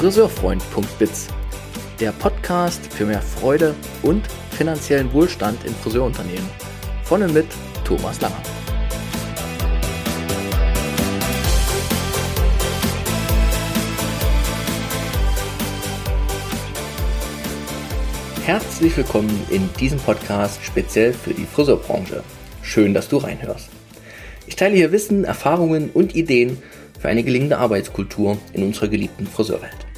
friseurfreund.biz, 0.00 1.28
der 2.00 2.12
Podcast 2.12 2.80
für 2.90 3.04
mehr 3.04 3.20
Freude 3.20 3.74
und 4.00 4.26
finanziellen 4.50 5.12
Wohlstand 5.12 5.62
in 5.66 5.74
Friseurunternehmen. 5.74 6.48
Von 7.04 7.22
und 7.22 7.34
mit 7.34 7.44
Thomas 7.84 8.18
Langer. 8.22 8.42
Herzlich 18.46 18.96
willkommen 18.96 19.46
in 19.50 19.68
diesem 19.78 19.98
Podcast 19.98 20.64
speziell 20.64 21.12
für 21.12 21.34
die 21.34 21.44
Friseurbranche. 21.44 22.24
Schön, 22.62 22.94
dass 22.94 23.10
du 23.10 23.18
reinhörst. 23.18 23.68
Ich 24.46 24.56
teile 24.56 24.76
hier 24.76 24.92
Wissen, 24.92 25.24
Erfahrungen 25.24 25.90
und 25.90 26.16
Ideen 26.16 26.56
für 26.98 27.08
eine 27.08 27.22
gelingende 27.22 27.58
Arbeitskultur 27.58 28.38
in 28.54 28.62
unserer 28.62 28.88
geliebten 28.88 29.26
Friseurwelt. 29.26 29.89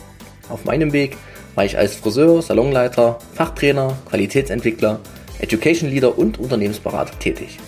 Auf 0.49 0.65
meinem 0.65 0.93
Weg 0.93 1.17
war 1.55 1.65
ich 1.65 1.79
als 1.79 1.95
Friseur, 1.95 2.43
Salonleiter, 2.43 3.19
Fachtrainer, 3.35 3.97
Qualitätsentwickler, 4.09 5.01
Education 5.39 5.91
Leader 5.91 6.19
und 6.19 6.39
Unternehmensberater 6.39 7.19
tätig. 7.19 7.59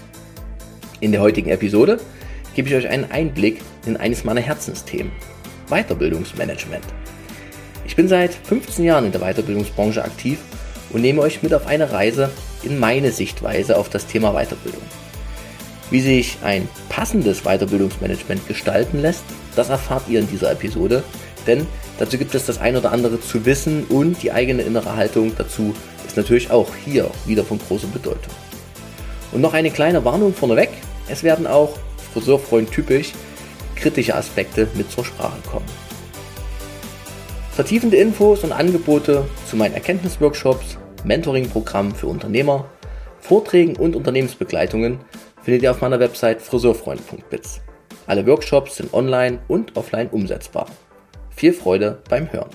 In 1.00 1.12
der 1.12 1.20
heutigen 1.20 1.50
Episode 1.50 1.98
gebe 2.55 2.69
ich 2.69 2.74
euch 2.74 2.88
einen 2.88 3.10
Einblick 3.10 3.60
in 3.87 3.97
eines 3.97 4.24
meiner 4.24 4.41
Herzensthemen, 4.41 5.12
Weiterbildungsmanagement. 5.69 6.84
Ich 7.87 7.97
bin 7.97 8.09
seit 8.09 8.33
15 8.33 8.84
Jahren 8.84 9.05
in 9.05 9.12
der 9.12 9.20
Weiterbildungsbranche 9.20 10.05
aktiv 10.05 10.38
und 10.91 11.02
nehme 11.02 11.20
euch 11.20 11.42
mit 11.42 11.52
auf 11.52 11.66
eine 11.66 11.92
Reise 11.92 12.30
in 12.62 12.78
meine 12.78 13.11
Sichtweise 13.11 13.77
auf 13.77 13.88
das 13.88 14.06
Thema 14.06 14.33
Weiterbildung. 14.33 14.83
Wie 15.91 16.00
sich 16.00 16.38
ein 16.42 16.69
passendes 16.88 17.42
Weiterbildungsmanagement 17.42 18.48
gestalten 18.48 19.00
lässt, 19.00 19.25
das 19.55 19.69
erfahrt 19.69 20.09
ihr 20.09 20.20
in 20.20 20.28
dieser 20.28 20.50
Episode, 20.50 21.05
denn 21.47 21.66
dazu 21.98 22.19
gibt 22.19 22.34
es 22.34 22.47
das 22.47 22.61
ein 22.61 22.77
oder 22.77 22.92
andere 22.92 23.20
zu 23.20 23.45
wissen 23.45 23.84
und 23.84 24.23
die 24.23 24.33
eigene 24.33 24.62
innere 24.62 24.97
Haltung 24.97 25.33
dazu 25.37 25.75
ist 26.06 26.17
natürlich 26.17 26.50
auch 26.50 26.69
hier 26.84 27.11
wieder 27.27 27.45
von 27.45 27.59
großer 27.59 27.89
Bedeutung. 27.89 28.33
Und 29.33 29.41
noch 29.41 29.55
eine 29.55 29.70
kleine 29.70 30.05
Warnung 30.05 30.33
vorneweg, 30.33 30.70
es 31.09 31.22
werden 31.22 31.47
auch 31.47 31.78
Friseurfreund 32.12 32.70
typisch 32.70 33.12
kritische 33.75 34.15
Aspekte 34.15 34.69
mit 34.75 34.91
zur 34.91 35.05
Sprache 35.05 35.39
kommen. 35.50 35.67
Vertiefende 37.53 37.97
Infos 37.97 38.42
und 38.42 38.53
Angebote 38.53 39.27
zu 39.48 39.56
meinen 39.56 39.75
Erkenntnisworkshops, 39.75 40.78
Mentoring-Programmen 41.05 41.95
für 41.95 42.06
Unternehmer, 42.06 42.67
Vorträgen 43.20 43.77
und 43.77 43.95
Unternehmensbegleitungen 43.95 45.00
findet 45.42 45.62
ihr 45.62 45.70
auf 45.70 45.81
meiner 45.81 46.00
Website 46.00 46.42
friseurfreund.biz. 46.42 47.61
Alle 48.06 48.27
Workshops 48.27 48.77
sind 48.77 48.92
online 48.92 49.39
und 49.48 49.77
offline 49.77 50.09
umsetzbar. 50.11 50.67
Viel 51.36 51.52
Freude 51.52 52.00
beim 52.08 52.32
Hören. 52.32 52.50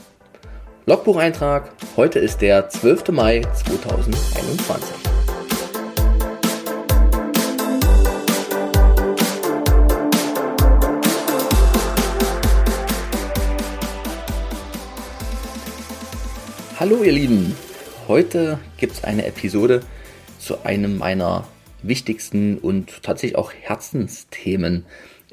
Logbucheintrag, 0.85 1.73
heute 1.97 2.19
ist 2.19 2.39
der 2.39 2.69
12. 2.69 3.09
Mai 3.09 3.41
2021. 3.41 4.95
Hallo 16.79 17.03
ihr 17.03 17.11
Lieben, 17.11 17.57
heute 18.07 18.59
gibt 18.77 18.93
es 18.93 19.03
eine 19.03 19.25
Episode 19.25 19.81
zu 20.39 20.63
einem 20.63 20.97
meiner 20.97 21.45
wichtigsten 21.83 22.57
und 22.57 23.03
tatsächlich 23.03 23.37
auch 23.37 23.51
Herzensthemen 23.51 24.85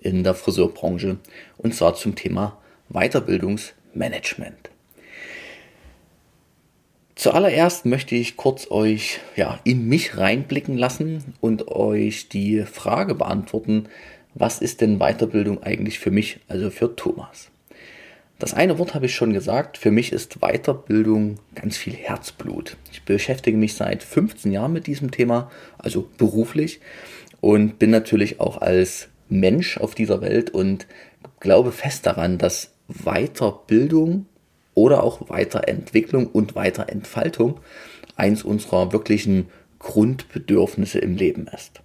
in 0.03 0.25
der 0.25 0.35
Friseurbranche 0.35 1.19
und 1.59 1.77
zwar 1.77 1.95
zum 1.95 2.17
Thema 2.17 2.59
Weiterbildungsmanagement. 2.89 4.71
Zuallererst 7.15 7.87
möchte 7.87 8.15
ich 8.15 8.37
kurz 8.37 8.71
euch 8.71 9.21
ja, 9.37 9.59
in 9.65 9.89
mich 9.89 10.19
reinblicken 10.19 10.77
lassen 10.77 11.35
und 11.41 11.69
euch 11.69 12.29
die 12.29 12.63
Frage 12.63 13.15
beantworten, 13.15 13.89
was 14.35 14.61
ist 14.61 14.83
denn 14.83 14.99
Weiterbildung 14.99 15.63
eigentlich 15.63 15.99
für 15.99 16.11
mich, 16.11 16.41
also 16.47 16.71
für 16.71 16.95
Thomas? 16.95 17.51
Das 18.39 18.53
eine 18.53 18.79
Wort 18.79 18.95
habe 18.95 19.07
ich 19.07 19.15
schon 19.15 19.33
gesagt, 19.33 19.79
für 19.79 19.91
mich 19.91 20.13
ist 20.13 20.41
Weiterbildung 20.41 21.37
ganz 21.55 21.79
viel 21.79 21.95
Herzblut. 21.95 22.77
Ich 22.93 23.03
beschäftige 23.03 23.57
mich 23.57 23.75
seit 23.75 24.03
15 24.03 24.53
Jahren 24.53 24.75
mit 24.75 24.87
diesem 24.87 25.11
Thema, 25.11 25.51
also 25.79 26.11
beruflich 26.19 26.81
und 27.41 27.79
bin 27.79 27.89
natürlich 27.89 28.41
auch 28.41 28.61
als 28.61 29.09
Mensch 29.31 29.79
auf 29.79 29.95
dieser 29.95 30.21
Welt 30.21 30.51
und 30.51 30.87
glaube 31.41 31.73
fest 31.73 32.05
daran, 32.05 32.37
dass 32.37 32.76
Weiterbildung 32.89 34.27
oder 34.75 35.03
auch 35.03 35.29
Weiterentwicklung 35.29 36.27
und 36.27 36.55
Weiterentfaltung 36.55 37.61
eins 38.17 38.43
unserer 38.43 38.93
wirklichen 38.93 39.49
Grundbedürfnisse 39.79 40.99
im 40.99 41.17
Leben 41.17 41.49
ist. 41.55 41.83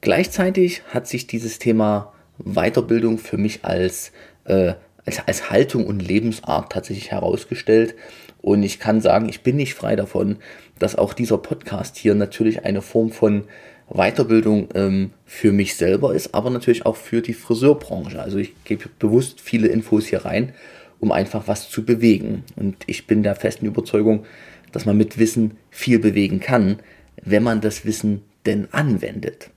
Gleichzeitig 0.00 0.82
hat 0.88 1.08
sich 1.08 1.26
dieses 1.26 1.58
Thema 1.58 2.12
Weiterbildung 2.38 3.18
für 3.18 3.36
mich 3.36 3.64
als 3.64 4.12
äh, 4.44 4.74
als, 5.08 5.26
als 5.26 5.50
Haltung 5.50 5.86
und 5.86 6.00
Lebensart 6.00 6.70
tatsächlich 6.70 7.10
herausgestellt. 7.10 7.94
Und 8.40 8.62
ich 8.62 8.78
kann 8.78 9.00
sagen, 9.00 9.28
ich 9.28 9.42
bin 9.42 9.56
nicht 9.56 9.74
frei 9.74 9.96
davon, 9.96 10.36
dass 10.78 10.96
auch 10.96 11.12
dieser 11.12 11.38
Podcast 11.38 11.96
hier 11.96 12.14
natürlich 12.14 12.64
eine 12.64 12.82
Form 12.82 13.10
von 13.10 13.44
Weiterbildung 13.90 14.68
ähm, 14.74 15.10
für 15.24 15.52
mich 15.52 15.76
selber 15.76 16.14
ist, 16.14 16.34
aber 16.34 16.50
natürlich 16.50 16.84
auch 16.84 16.96
für 16.96 17.22
die 17.22 17.34
Friseurbranche. 17.34 18.20
Also 18.20 18.38
ich 18.38 18.52
gebe 18.64 18.84
bewusst 18.98 19.40
viele 19.40 19.68
Infos 19.68 20.06
hier 20.06 20.24
rein, 20.24 20.52
um 21.00 21.12
einfach 21.12 21.48
was 21.48 21.70
zu 21.70 21.84
bewegen. 21.84 22.44
Und 22.56 22.76
ich 22.86 23.06
bin 23.06 23.22
der 23.22 23.36
festen 23.36 23.66
Überzeugung, 23.66 24.24
dass 24.72 24.84
man 24.84 24.96
mit 24.96 25.18
Wissen 25.18 25.52
viel 25.70 25.98
bewegen 25.98 26.40
kann, 26.40 26.80
wenn 27.24 27.42
man 27.42 27.60
das 27.60 27.84
Wissen 27.84 28.22
denn 28.46 28.68
anwendet. 28.72 29.50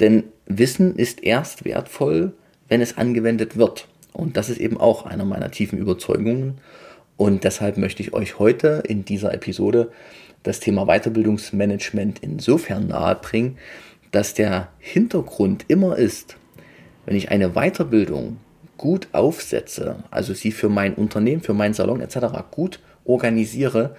Denn 0.00 0.24
Wissen 0.46 0.96
ist 0.96 1.22
erst 1.22 1.64
wertvoll, 1.64 2.32
wenn 2.68 2.80
es 2.80 2.96
angewendet 2.96 3.56
wird. 3.56 3.88
Und 4.12 4.36
das 4.36 4.48
ist 4.48 4.58
eben 4.58 4.78
auch 4.78 5.06
einer 5.06 5.24
meiner 5.24 5.50
tiefen 5.50 5.78
Überzeugungen. 5.78 6.58
Und 7.16 7.44
deshalb 7.44 7.78
möchte 7.78 8.02
ich 8.02 8.12
euch 8.12 8.38
heute 8.38 8.82
in 8.86 9.04
dieser 9.04 9.32
Episode 9.34 9.90
das 10.42 10.60
Thema 10.60 10.86
Weiterbildungsmanagement 10.86 12.18
insofern 12.20 12.88
nahebringen, 12.88 13.58
dass 14.10 14.34
der 14.34 14.68
Hintergrund 14.78 15.64
immer 15.68 15.96
ist, 15.96 16.36
wenn 17.06 17.16
ich 17.16 17.30
eine 17.30 17.50
Weiterbildung 17.50 18.38
gut 18.76 19.08
aufsetze, 19.12 20.02
also 20.10 20.34
sie 20.34 20.52
für 20.52 20.68
mein 20.68 20.94
Unternehmen, 20.94 21.42
für 21.42 21.54
meinen 21.54 21.74
Salon 21.74 22.00
etc. 22.00 22.16
gut 22.50 22.80
organisiere, 23.04 23.96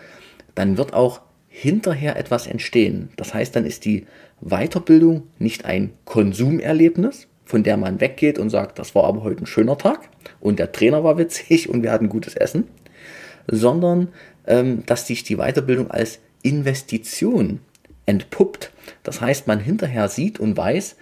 dann 0.55 0.77
wird 0.77 0.93
auch 0.93 1.21
hinterher 1.47 2.17
etwas 2.17 2.47
entstehen. 2.47 3.09
Das 3.15 3.33
heißt, 3.33 3.55
dann 3.55 3.65
ist 3.65 3.85
die 3.85 4.05
Weiterbildung 4.41 5.23
nicht 5.39 5.65
ein 5.65 5.93
Konsumerlebnis, 6.05 7.27
von 7.45 7.63
der 7.63 7.77
man 7.77 8.01
weggeht 8.01 8.39
und 8.39 8.49
sagt, 8.49 8.79
das 8.79 8.95
war 8.95 9.03
aber 9.05 9.23
heute 9.23 9.43
ein 9.43 9.47
schöner 9.47 9.77
Tag 9.77 10.09
und 10.39 10.59
der 10.59 10.71
Trainer 10.71 11.03
war 11.03 11.17
witzig 11.17 11.69
und 11.69 11.83
wir 11.83 11.91
hatten 11.91 12.09
gutes 12.09 12.35
Essen, 12.35 12.65
sondern 13.47 14.09
ähm, 14.47 14.83
dass 14.85 15.07
sich 15.07 15.23
die 15.23 15.37
Weiterbildung 15.37 15.91
als 15.91 16.19
Investition 16.43 17.59
entpuppt. 18.05 18.71
Das 19.01 19.21
heißt, 19.21 19.47
man 19.47 19.59
hinterher 19.59 20.07
sieht 20.09 20.39
und 20.39 20.55
weiß, 20.55 20.95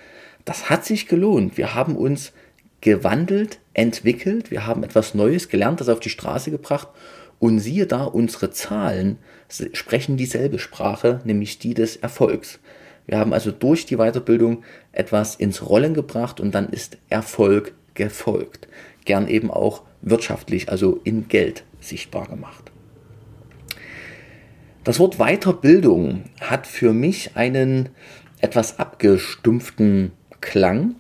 das 0.46 0.70
hat 0.70 0.86
sich 0.86 1.08
gelohnt. 1.08 1.58
Wir 1.58 1.76
haben 1.76 1.98
uns 1.98 2.32
gewandelt, 2.80 3.60
entwickelt, 3.74 4.50
wir 4.50 4.66
haben 4.66 4.84
etwas 4.84 5.14
Neues 5.14 5.50
gelernt, 5.50 5.82
das 5.82 5.90
auf 5.90 6.00
die 6.00 6.10
Straße 6.10 6.50
gebracht 6.50 6.88
und 7.40 7.60
siehe 7.60 7.88
da, 7.88 8.04
unsere 8.04 8.52
Zahlen 8.52 9.18
sprechen 9.74 10.16
dieselbe 10.16 10.60
Sprache, 10.60 11.22
nämlich 11.26 11.60
die 11.60 11.74
des 11.74 11.96
Erfolgs. 11.96 12.60
Wir 13.08 13.18
haben 13.18 13.34
also 13.34 13.52
durch 13.52 13.86
die 13.86 13.98
Weiterbildung 13.98 14.64
etwas 14.92 15.36
ins 15.36 15.68
Rollen 15.68 15.94
gebracht 15.94 16.40
und 16.40 16.54
dann 16.54 16.70
ist 16.70 16.98
Erfolg 17.10 17.74
gefolgt. 17.94 18.68
Gern 19.06 19.28
eben 19.28 19.52
auch 19.52 19.82
wirtschaftlich, 20.02 20.70
also 20.70 21.02
in 21.04 21.28
Geld 21.28 21.64
sichtbar 21.80 22.28
gemacht. 22.28 22.61
Das 24.84 24.98
Wort 24.98 25.18
Weiterbildung 25.18 26.24
hat 26.40 26.66
für 26.66 26.92
mich 26.92 27.36
einen 27.36 27.90
etwas 28.40 28.80
abgestumpften 28.80 30.12
Klang. 30.42 30.96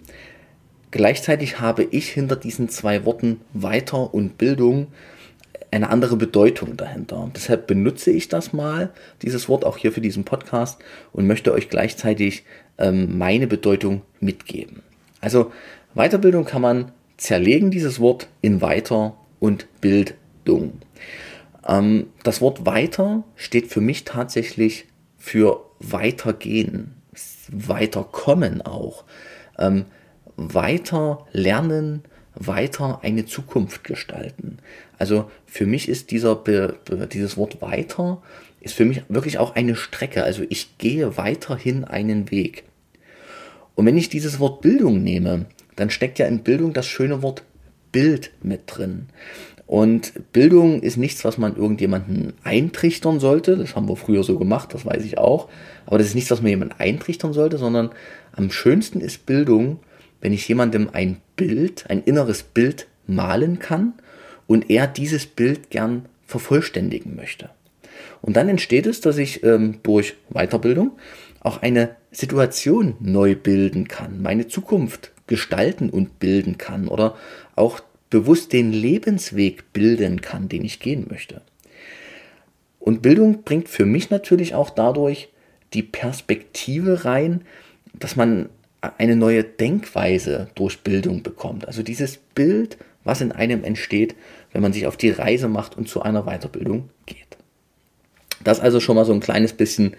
Gleichzeitig 0.91 1.59
habe 1.59 1.83
ich 1.85 2.09
hinter 2.09 2.35
diesen 2.35 2.69
zwei 2.69 3.05
Worten 3.05 3.41
Weiter 3.53 4.13
und 4.13 4.37
Bildung 4.37 4.87
eine 5.71 5.89
andere 5.89 6.15
Bedeutung 6.15 6.77
dahinter. 6.77 7.31
Deshalb 7.35 7.65
benutze 7.65 8.11
ich 8.11 8.27
das 8.27 8.53
mal, 8.53 8.91
dieses 9.23 9.49
Wort 9.49 9.65
auch 9.65 9.77
hier 9.77 9.91
für 9.91 10.01
diesen 10.01 10.25
Podcast 10.25 10.79
und 11.11 11.25
möchte 11.25 11.51
euch 11.51 11.67
gleichzeitig 11.67 12.43
ähm, 12.77 13.17
meine 13.17 13.47
Bedeutung 13.47 14.03
mitgeben. 14.19 14.83
Also 15.21 15.51
Weiterbildung 15.95 16.45
kann 16.45 16.61
man 16.61 16.91
zerlegen, 17.17 17.71
dieses 17.71 17.99
Wort 17.99 18.27
in 18.41 18.61
Weiter 18.61 19.15
und 19.39 19.65
Bildung. 19.81 20.81
Ähm, 21.67 22.07
das 22.23 22.41
Wort 22.41 22.65
weiter 22.65 23.23
steht 23.35 23.67
für 23.67 23.81
mich 23.81 24.05
tatsächlich 24.05 24.87
für 25.17 25.63
weitergehen, 25.79 26.95
weiterkommen 27.49 28.61
auch, 28.61 29.03
ähm, 29.57 29.85
weiter 30.35 31.25
lernen, 31.31 32.03
weiter 32.33 32.99
eine 33.03 33.25
Zukunft 33.25 33.83
gestalten. 33.83 34.57
Also 34.97 35.29
für 35.45 35.65
mich 35.65 35.89
ist 35.89 36.11
dieser 36.11 36.35
Be 36.35 36.79
dieses 37.11 37.37
Wort 37.37 37.61
weiter 37.61 38.21
ist 38.61 38.75
für 38.75 38.85
mich 38.85 39.01
wirklich 39.09 39.39
auch 39.39 39.55
eine 39.55 39.75
Strecke. 39.75 40.23
Also 40.23 40.43
ich 40.47 40.77
gehe 40.77 41.17
weiterhin 41.17 41.83
einen 41.83 42.31
Weg. 42.31 42.63
Und 43.75 43.85
wenn 43.85 43.97
ich 43.97 44.09
dieses 44.09 44.39
Wort 44.39 44.61
Bildung 44.61 45.03
nehme, 45.03 45.47
dann 45.75 45.89
steckt 45.89 46.19
ja 46.19 46.27
in 46.27 46.43
Bildung 46.43 46.73
das 46.73 46.85
schöne 46.85 47.23
Wort 47.23 47.43
Bild 47.91 48.31
mit 48.41 48.61
drin. 48.67 49.07
Und 49.71 50.33
Bildung 50.33 50.81
ist 50.81 50.97
nichts, 50.97 51.23
was 51.23 51.37
man 51.37 51.55
irgendjemanden 51.55 52.33
eintrichtern 52.43 53.21
sollte. 53.21 53.55
Das 53.55 53.73
haben 53.73 53.87
wir 53.87 53.95
früher 53.95 54.21
so 54.21 54.37
gemacht, 54.37 54.73
das 54.73 54.85
weiß 54.85 55.05
ich 55.05 55.17
auch. 55.17 55.47
Aber 55.85 55.97
das 55.97 56.07
ist 56.07 56.13
nichts, 56.13 56.29
was 56.29 56.41
man 56.41 56.49
jemanden 56.49 56.75
eintrichtern 56.77 57.31
sollte, 57.31 57.57
sondern 57.57 57.91
am 58.33 58.51
schönsten 58.51 58.99
ist 58.99 59.25
Bildung, 59.25 59.79
wenn 60.19 60.33
ich 60.33 60.45
jemandem 60.45 60.89
ein 60.91 61.21
Bild, 61.37 61.85
ein 61.89 62.03
inneres 62.03 62.43
Bild 62.43 62.87
malen 63.07 63.59
kann 63.59 63.93
und 64.45 64.69
er 64.69 64.87
dieses 64.87 65.25
Bild 65.25 65.69
gern 65.69 66.03
vervollständigen 66.25 67.15
möchte. 67.15 67.49
Und 68.21 68.35
dann 68.35 68.49
entsteht 68.49 68.85
es, 68.85 68.99
dass 68.99 69.17
ich 69.17 69.41
ähm, 69.45 69.79
durch 69.83 70.15
Weiterbildung 70.31 70.97
auch 71.39 71.61
eine 71.61 71.95
Situation 72.11 72.95
neu 72.99 73.35
bilden 73.35 73.87
kann, 73.87 74.21
meine 74.21 74.49
Zukunft 74.49 75.13
gestalten 75.27 75.89
und 75.89 76.19
bilden 76.19 76.57
kann 76.57 76.89
oder 76.89 77.15
auch 77.55 77.79
bewusst 78.11 78.53
den 78.53 78.71
Lebensweg 78.71 79.73
bilden 79.73 80.21
kann, 80.21 80.47
den 80.47 80.63
ich 80.63 80.79
gehen 80.79 81.07
möchte. 81.09 81.41
Und 82.79 83.01
Bildung 83.01 83.43
bringt 83.43 83.69
für 83.69 83.85
mich 83.85 84.11
natürlich 84.11 84.53
auch 84.53 84.69
dadurch 84.69 85.29
die 85.73 85.83
Perspektive 85.83 87.05
rein, 87.05 87.41
dass 87.93 88.15
man 88.15 88.49
eine 88.97 89.15
neue 89.15 89.43
Denkweise 89.43 90.49
durch 90.55 90.79
Bildung 90.79 91.23
bekommt. 91.23 91.67
Also 91.67 91.83
dieses 91.83 92.17
Bild, 92.17 92.77
was 93.03 93.21
in 93.21 93.31
einem 93.31 93.63
entsteht, 93.63 94.15
wenn 94.51 94.61
man 94.61 94.73
sich 94.73 94.87
auf 94.87 94.97
die 94.97 95.11
Reise 95.11 95.47
macht 95.47 95.77
und 95.77 95.87
zu 95.87 96.01
einer 96.01 96.23
Weiterbildung 96.23 96.89
geht. 97.05 97.37
Das 98.43 98.59
also 98.59 98.79
schon 98.79 98.95
mal 98.95 99.05
so 99.05 99.13
ein 99.13 99.19
kleines 99.19 99.53
bisschen, 99.53 99.95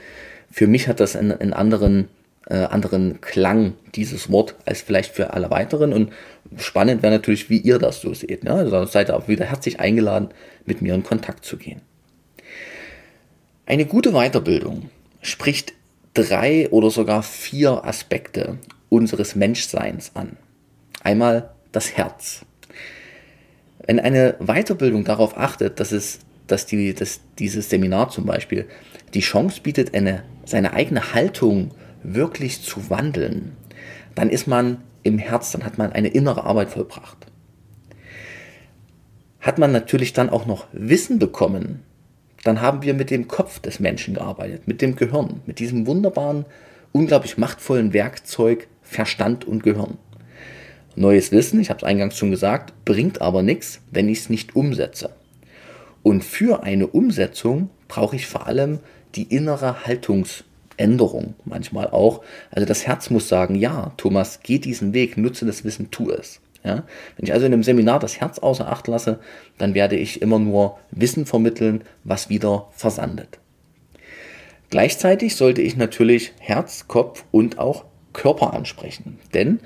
für 0.50 0.66
mich 0.66 0.88
hat 0.88 1.00
das 1.00 1.16
einen, 1.16 1.32
einen 1.32 1.52
anderen, 1.52 2.08
äh, 2.48 2.56
anderen 2.56 3.20
Klang, 3.20 3.74
dieses 3.94 4.30
Wort, 4.30 4.56
als 4.64 4.80
vielleicht 4.80 5.14
für 5.14 5.32
alle 5.32 5.50
weiteren. 5.50 5.92
Und 5.92 6.12
spannend 6.56 7.02
wäre 7.02 7.12
natürlich, 7.12 7.50
wie 7.50 7.58
ihr 7.58 7.78
das 7.78 8.00
so 8.00 8.12
seht. 8.14 8.44
Ne? 8.44 8.52
Also 8.52 8.84
seid 8.84 9.10
ihr 9.10 9.16
auch 9.16 9.28
wieder 9.28 9.44
herzlich 9.44 9.80
eingeladen, 9.80 10.28
mit 10.66 10.82
mir 10.82 10.94
in 10.94 11.02
Kontakt 11.02 11.44
zu 11.44 11.56
gehen. 11.56 11.80
Eine 13.66 13.86
gute 13.86 14.12
Weiterbildung 14.12 14.90
spricht 15.20 15.72
drei 16.14 16.68
oder 16.70 16.90
sogar 16.90 17.22
vier 17.22 17.84
Aspekte 17.84 18.58
unseres 18.88 19.34
Menschseins 19.34 20.12
an. 20.14 20.36
Einmal 21.02 21.50
das 21.70 21.96
Herz. 21.96 22.44
Wenn 23.86 23.98
eine 23.98 24.36
Weiterbildung 24.40 25.04
darauf 25.04 25.36
achtet, 25.36 25.80
dass 25.80 25.92
es 25.92 26.20
dass, 26.46 26.66
die, 26.66 26.94
dass 26.94 27.20
dieses 27.38 27.70
Seminar 27.70 28.10
zum 28.10 28.26
Beispiel 28.26 28.66
die 29.14 29.20
Chance 29.20 29.60
bietet, 29.62 29.94
eine, 29.94 30.22
seine 30.44 30.72
eigene 30.74 31.14
Haltung 31.14 31.70
wirklich 32.02 32.62
zu 32.62 32.90
wandeln, 32.90 33.52
dann 34.14 34.30
ist 34.30 34.46
man 34.46 34.78
im 35.02 35.18
Herz, 35.18 35.52
dann 35.52 35.64
hat 35.64 35.78
man 35.78 35.92
eine 35.92 36.08
innere 36.08 36.44
Arbeit 36.44 36.70
vollbracht. 36.70 37.26
Hat 39.40 39.58
man 39.58 39.72
natürlich 39.72 40.12
dann 40.12 40.30
auch 40.30 40.46
noch 40.46 40.66
Wissen 40.72 41.18
bekommen, 41.18 41.82
dann 42.44 42.60
haben 42.60 42.82
wir 42.82 42.94
mit 42.94 43.10
dem 43.10 43.28
Kopf 43.28 43.60
des 43.60 43.80
Menschen 43.80 44.14
gearbeitet, 44.14 44.66
mit 44.66 44.82
dem 44.82 44.96
Gehirn, 44.96 45.40
mit 45.46 45.58
diesem 45.58 45.86
wunderbaren, 45.86 46.44
unglaublich 46.92 47.38
machtvollen 47.38 47.92
Werkzeug 47.92 48.68
Verstand 48.82 49.44
und 49.44 49.62
Gehirn. 49.62 49.98
Neues 50.94 51.32
Wissen, 51.32 51.60
ich 51.60 51.70
habe 51.70 51.78
es 51.78 51.84
eingangs 51.84 52.18
schon 52.18 52.30
gesagt, 52.30 52.84
bringt 52.84 53.22
aber 53.22 53.42
nichts, 53.42 53.80
wenn 53.90 54.08
ich 54.08 54.18
es 54.18 54.30
nicht 54.30 54.54
umsetze. 54.54 55.10
Und 56.02 56.22
für 56.22 56.64
eine 56.64 56.88
Umsetzung 56.88 57.70
brauche 57.88 58.16
ich 58.16 58.26
vor 58.26 58.46
allem 58.46 58.80
die 59.14 59.34
innere 59.34 59.86
Haltungsänderung 60.78 61.34
manchmal 61.44 61.88
auch. 61.88 62.22
Also 62.50 62.66
das 62.66 62.86
Herz 62.86 63.10
muss 63.10 63.28
sagen, 63.28 63.54
ja, 63.54 63.92
Thomas, 63.96 64.40
geh 64.42 64.58
diesen 64.58 64.94
Weg, 64.94 65.16
nutze 65.16 65.46
das 65.46 65.64
Wissen, 65.64 65.90
tu 65.90 66.10
es. 66.10 66.40
Ja? 66.64 66.84
Wenn 67.16 67.26
ich 67.26 67.32
also 67.32 67.46
in 67.46 67.52
einem 67.52 67.62
Seminar 67.62 67.98
das 67.98 68.20
Herz 68.20 68.38
außer 68.38 68.70
Acht 68.70 68.88
lasse, 68.88 69.20
dann 69.58 69.74
werde 69.74 69.96
ich 69.96 70.22
immer 70.22 70.38
nur 70.38 70.78
Wissen 70.90 71.26
vermitteln, 71.26 71.82
was 72.04 72.28
wieder 72.28 72.68
versandet. 72.72 73.38
Gleichzeitig 74.70 75.36
sollte 75.36 75.60
ich 75.60 75.76
natürlich 75.76 76.32
Herz, 76.38 76.88
Kopf 76.88 77.24
und 77.30 77.58
auch 77.58 77.84
Körper 78.12 78.54
ansprechen. 78.54 79.18
Denn 79.34 79.60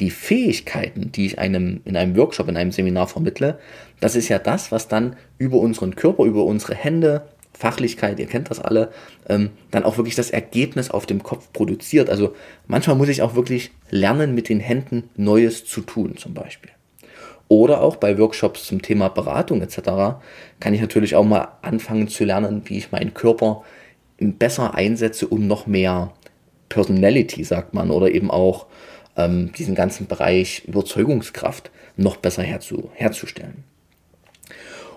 die 0.00 0.10
Fähigkeiten, 0.10 1.12
die 1.12 1.26
ich 1.26 1.38
einem, 1.38 1.80
in 1.84 1.96
einem 1.96 2.16
Workshop, 2.16 2.48
in 2.48 2.56
einem 2.56 2.72
Seminar 2.72 3.06
vermittle, 3.06 3.58
das 4.00 4.16
ist 4.16 4.28
ja 4.28 4.38
das, 4.38 4.72
was 4.72 4.88
dann 4.88 5.16
über 5.38 5.58
unseren 5.58 5.94
Körper, 5.94 6.24
über 6.24 6.44
unsere 6.44 6.74
Hände, 6.74 7.22
Fachlichkeit, 7.64 8.20
ihr 8.20 8.26
kennt 8.26 8.50
das 8.50 8.60
alle, 8.60 8.92
ähm, 9.26 9.48
dann 9.70 9.84
auch 9.84 9.96
wirklich 9.96 10.14
das 10.14 10.30
Ergebnis 10.30 10.90
auf 10.90 11.06
dem 11.06 11.22
Kopf 11.22 11.50
produziert. 11.54 12.10
Also 12.10 12.34
manchmal 12.66 12.94
muss 12.94 13.08
ich 13.08 13.22
auch 13.22 13.36
wirklich 13.36 13.70
lernen, 13.88 14.34
mit 14.34 14.50
den 14.50 14.60
Händen 14.60 15.04
Neues 15.16 15.64
zu 15.64 15.80
tun, 15.80 16.18
zum 16.18 16.34
Beispiel. 16.34 16.70
Oder 17.48 17.80
auch 17.80 17.96
bei 17.96 18.18
Workshops 18.18 18.66
zum 18.66 18.82
Thema 18.82 19.08
Beratung 19.08 19.62
etc. 19.62 19.78
kann 20.60 20.74
ich 20.74 20.82
natürlich 20.82 21.16
auch 21.16 21.24
mal 21.24 21.48
anfangen 21.62 22.08
zu 22.08 22.26
lernen, 22.26 22.60
wie 22.66 22.76
ich 22.76 22.92
meinen 22.92 23.14
Körper 23.14 23.64
besser 24.18 24.74
einsetze, 24.74 25.26
um 25.26 25.46
noch 25.46 25.66
mehr 25.66 26.12
Personality, 26.68 27.44
sagt 27.44 27.72
man, 27.72 27.90
oder 27.90 28.10
eben 28.10 28.30
auch 28.30 28.66
ähm, 29.16 29.52
diesen 29.56 29.74
ganzen 29.74 30.06
Bereich 30.06 30.64
Überzeugungskraft 30.66 31.70
noch 31.96 32.18
besser 32.18 32.42
herzu, 32.42 32.90
herzustellen. 32.92 33.64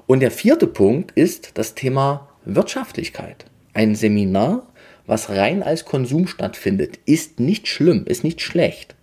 Und 0.06 0.20
der 0.20 0.32
vierte 0.32 0.68
Punkt 0.68 1.12
ist 1.12 1.52
das 1.54 1.74
Thema 1.74 2.27
Wirtschaftlichkeit. 2.56 3.46
Ein 3.74 3.96
Seminar, 3.96 4.64
was 5.06 5.30
rein 5.30 5.64
als 5.64 5.86
Konsum 5.86 6.28
stattfindet, 6.28 7.00
ist 7.06 7.40
nicht 7.40 7.68
schlimm, 7.68 8.06
ist 8.06 8.24
nicht 8.24 8.42
schlecht. 8.42 8.96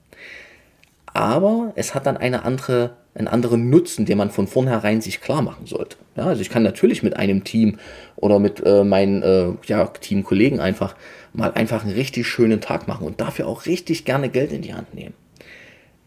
Aber 1.06 1.72
es 1.76 1.94
hat 1.94 2.06
dann 2.06 2.16
eine 2.16 2.44
andere, 2.44 2.96
einen 3.14 3.28
anderen 3.28 3.70
Nutzen, 3.70 4.04
den 4.04 4.18
man 4.18 4.30
von 4.30 4.48
vornherein 4.48 5.00
sich 5.00 5.20
klar 5.20 5.42
machen 5.42 5.66
sollte. 5.66 5.96
Ja, 6.16 6.24
also 6.24 6.42
ich 6.42 6.50
kann 6.50 6.64
natürlich 6.64 7.02
mit 7.02 7.16
einem 7.16 7.44
Team 7.44 7.78
oder 8.16 8.40
mit 8.40 8.62
äh, 8.64 8.82
meinen 8.82 9.22
äh, 9.22 9.52
ja, 9.66 9.86
Teamkollegen 9.86 10.58
einfach 10.58 10.96
mal 11.32 11.52
einfach 11.52 11.84
einen 11.84 11.94
richtig 11.94 12.26
schönen 12.26 12.60
Tag 12.60 12.88
machen 12.88 13.06
und 13.06 13.20
dafür 13.20 13.46
auch 13.46 13.66
richtig 13.66 14.04
gerne 14.04 14.28
Geld 14.28 14.52
in 14.52 14.62
die 14.62 14.74
Hand 14.74 14.94
nehmen. 14.94 15.14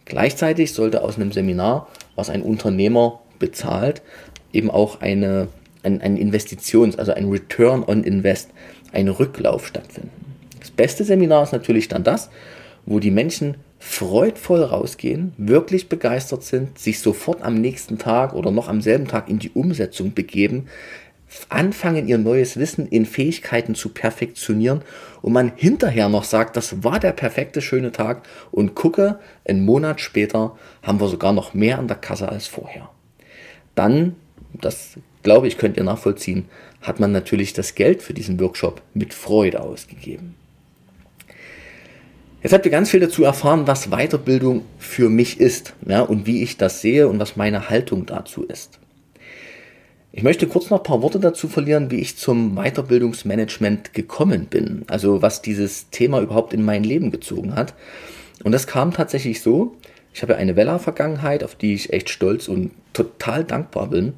Gleichzeitig 0.05 0.73
sollte 0.73 1.01
aus 1.01 1.17
einem 1.17 1.31
Seminar, 1.31 1.87
was 2.15 2.29
ein 2.29 2.41
Unternehmer 2.41 3.21
bezahlt, 3.39 4.01
eben 4.53 4.71
auch 4.71 5.01
eine, 5.01 5.49
ein, 5.87 6.01
ein 6.01 6.17
Investitions-, 6.17 6.97
also 6.97 7.13
ein 7.13 7.29
Return 7.29 7.83
on 7.83 8.03
Invest, 8.03 8.51
ein 8.91 9.07
Rücklauf 9.07 9.67
stattfinden. 9.67 10.11
Das 10.59 10.71
beste 10.71 11.03
Seminar 11.03 11.43
ist 11.43 11.53
natürlich 11.53 11.87
dann 11.87 12.03
das, 12.03 12.29
wo 12.85 12.99
die 12.99 13.11
Menschen 13.11 13.57
freudvoll 13.79 14.63
rausgehen, 14.63 15.33
wirklich 15.37 15.87
begeistert 15.87 16.43
sind, 16.43 16.77
sich 16.79 16.99
sofort 16.99 17.41
am 17.41 17.55
nächsten 17.55 17.97
Tag 17.97 18.33
oder 18.33 18.51
noch 18.51 18.67
am 18.67 18.81
selben 18.81 19.07
Tag 19.07 19.29
in 19.29 19.39
die 19.39 19.51
Umsetzung 19.51 20.13
begeben, 20.13 20.67
anfangen, 21.49 22.07
ihr 22.07 22.17
neues 22.17 22.57
Wissen 22.57 22.87
in 22.87 23.05
Fähigkeiten 23.05 23.75
zu 23.75 23.89
perfektionieren 23.89 24.81
und 25.21 25.33
man 25.33 25.51
hinterher 25.55 26.09
noch 26.09 26.23
sagt, 26.23 26.55
das 26.55 26.83
war 26.83 26.99
der 26.99 27.11
perfekte 27.11 27.61
schöne 27.61 27.91
Tag 27.91 28.23
und 28.51 28.75
gucke, 28.75 29.19
einen 29.47 29.65
Monat 29.65 29.99
später 30.01 30.57
haben 30.81 30.99
wir 30.99 31.07
sogar 31.07 31.33
noch 31.33 31.53
mehr 31.53 31.79
an 31.79 31.87
der 31.87 31.97
Kasse 31.97 32.29
als 32.29 32.47
vorher. 32.47 32.89
Dann, 33.75 34.15
das 34.53 34.97
glaube 35.27 35.49
ich, 35.49 35.57
könnt 35.57 35.75
ihr 35.75 35.83
nachvollziehen, 35.83 36.45
hat 36.81 37.01
man 37.01 37.11
natürlich 37.11 37.51
das 37.51 37.75
Geld 37.75 38.01
für 38.01 38.13
diesen 38.13 38.39
Workshop 38.39 38.81
mit 38.93 39.13
Freude 39.13 39.59
ausgegeben. 39.61 40.35
Jetzt 42.41 42.53
habt 42.53 42.65
ihr 42.65 42.71
ganz 42.71 42.91
viel 42.91 43.01
dazu 43.01 43.25
erfahren, 43.25 43.67
was 43.67 43.89
Weiterbildung 43.89 44.63
für 44.77 45.09
mich 45.09 45.41
ist 45.41 45.73
ja, 45.85 45.99
und 45.99 46.27
wie 46.27 46.43
ich 46.43 46.55
das 46.55 46.79
sehe 46.79 47.09
und 47.09 47.19
was 47.19 47.35
meine 47.35 47.69
Haltung 47.69 48.05
dazu 48.05 48.45
ist. 48.45 48.79
Ich 50.13 50.23
möchte 50.23 50.47
kurz 50.47 50.69
noch 50.69 50.77
ein 50.77 50.83
paar 50.83 51.01
Worte 51.01 51.19
dazu 51.19 51.49
verlieren, 51.49 51.91
wie 51.91 51.99
ich 51.99 52.15
zum 52.15 52.55
Weiterbildungsmanagement 52.55 53.93
gekommen 53.93 54.45
bin. 54.45 54.85
Also 54.87 55.21
was 55.21 55.41
dieses 55.41 55.89
Thema 55.89 56.21
überhaupt 56.21 56.53
in 56.53 56.63
mein 56.63 56.85
Leben 56.85 57.11
gezogen 57.11 57.53
hat. 57.53 57.73
Und 58.45 58.53
das 58.53 58.65
kam 58.65 58.93
tatsächlich 58.93 59.41
so. 59.41 59.75
Ich 60.13 60.21
habe 60.21 60.37
eine 60.37 60.55
Vella-Vergangenheit, 60.55 61.43
auf 61.43 61.55
die 61.55 61.73
ich 61.73 61.91
echt 61.91 62.09
stolz 62.09 62.47
und 62.47 62.71
total 62.93 63.43
dankbar 63.43 63.87
bin. 63.87 64.13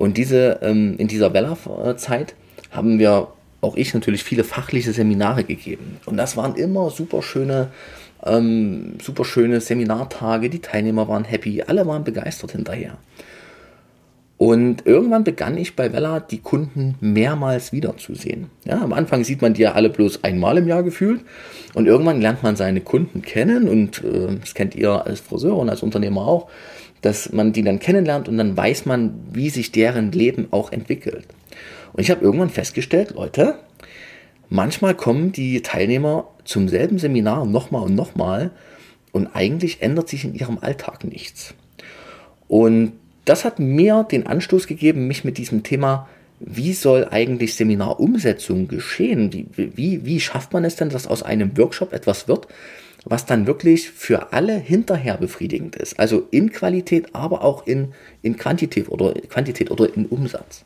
Und 0.00 0.16
diese, 0.16 0.60
ähm, 0.62 0.94
in 0.96 1.08
dieser 1.08 1.34
Vella-Zeit 1.34 2.34
haben 2.70 2.98
wir, 2.98 3.28
auch 3.60 3.76
ich 3.76 3.92
natürlich, 3.92 4.24
viele 4.24 4.44
fachliche 4.44 4.94
Seminare 4.94 5.44
gegeben. 5.44 5.98
Und 6.06 6.16
das 6.16 6.38
waren 6.38 6.54
immer 6.54 6.88
super 6.88 7.20
schöne, 7.20 7.68
ähm, 8.24 8.94
super 9.02 9.26
schöne 9.26 9.60
Seminartage. 9.60 10.48
Die 10.48 10.60
Teilnehmer 10.60 11.06
waren 11.06 11.24
happy, 11.24 11.64
alle 11.66 11.86
waren 11.86 12.02
begeistert 12.02 12.52
hinterher. 12.52 12.96
Und 14.38 14.86
irgendwann 14.86 15.22
begann 15.22 15.58
ich 15.58 15.76
bei 15.76 15.92
Vella 15.92 16.18
die 16.18 16.38
Kunden 16.38 16.94
mehrmals 17.02 17.70
wiederzusehen. 17.72 18.46
Ja, 18.64 18.80
am 18.80 18.94
Anfang 18.94 19.22
sieht 19.22 19.42
man 19.42 19.52
die 19.52 19.60
ja 19.60 19.72
alle 19.72 19.90
bloß 19.90 20.24
einmal 20.24 20.56
im 20.56 20.66
Jahr 20.66 20.82
gefühlt 20.82 21.20
und 21.74 21.84
irgendwann 21.84 22.22
lernt 22.22 22.42
man 22.42 22.56
seine 22.56 22.80
Kunden 22.80 23.20
kennen 23.20 23.68
und 23.68 24.02
äh, 24.02 24.38
das 24.40 24.54
kennt 24.54 24.74
ihr 24.74 25.04
als 25.04 25.20
Friseur 25.20 25.58
und 25.58 25.68
als 25.68 25.82
Unternehmer 25.82 26.26
auch. 26.26 26.48
Dass 27.00 27.32
man 27.32 27.52
die 27.52 27.62
dann 27.62 27.78
kennenlernt 27.78 28.28
und 28.28 28.36
dann 28.36 28.56
weiß 28.56 28.86
man, 28.86 29.14
wie 29.32 29.50
sich 29.50 29.72
deren 29.72 30.12
Leben 30.12 30.48
auch 30.50 30.72
entwickelt. 30.72 31.26
Und 31.92 32.02
ich 32.02 32.10
habe 32.10 32.24
irgendwann 32.24 32.50
festgestellt, 32.50 33.12
Leute, 33.14 33.58
manchmal 34.48 34.94
kommen 34.94 35.32
die 35.32 35.62
Teilnehmer 35.62 36.28
zum 36.44 36.68
selben 36.68 36.98
Seminar 36.98 37.46
nochmal 37.46 37.82
und 37.82 37.94
nochmal 37.94 38.50
und 39.12 39.28
eigentlich 39.34 39.82
ändert 39.82 40.08
sich 40.08 40.24
in 40.24 40.34
ihrem 40.34 40.58
Alltag 40.58 41.04
nichts. 41.04 41.54
Und 42.48 42.92
das 43.24 43.44
hat 43.44 43.58
mir 43.58 44.06
den 44.10 44.26
Anstoß 44.26 44.66
gegeben, 44.66 45.06
mich 45.06 45.24
mit 45.24 45.38
diesem 45.38 45.62
Thema, 45.62 46.08
wie 46.40 46.72
soll 46.72 47.06
eigentlich 47.10 47.54
Seminarumsetzung 47.54 48.66
geschehen? 48.66 49.32
Wie, 49.32 49.46
wie, 49.54 50.06
wie 50.06 50.20
schafft 50.20 50.52
man 50.52 50.64
es 50.64 50.76
denn, 50.76 50.88
dass 50.88 51.06
aus 51.06 51.22
einem 51.22 51.56
Workshop 51.56 51.92
etwas 51.92 52.28
wird, 52.28 52.48
was 53.04 53.26
dann 53.26 53.46
wirklich 53.46 53.90
für 53.90 54.32
alle 54.32 54.56
hinterher 54.56 55.16
befriedigend 55.16 55.76
ist? 55.76 55.98
Also 55.98 56.26
in 56.30 56.52
Qualität, 56.52 57.14
aber 57.14 57.42
auch 57.42 57.66
in, 57.66 57.94
in 58.22 58.36
Quantität, 58.36 58.88
oder, 58.88 59.14
Quantität 59.14 59.70
oder 59.70 59.94
in 59.94 60.06
Umsatz. 60.06 60.64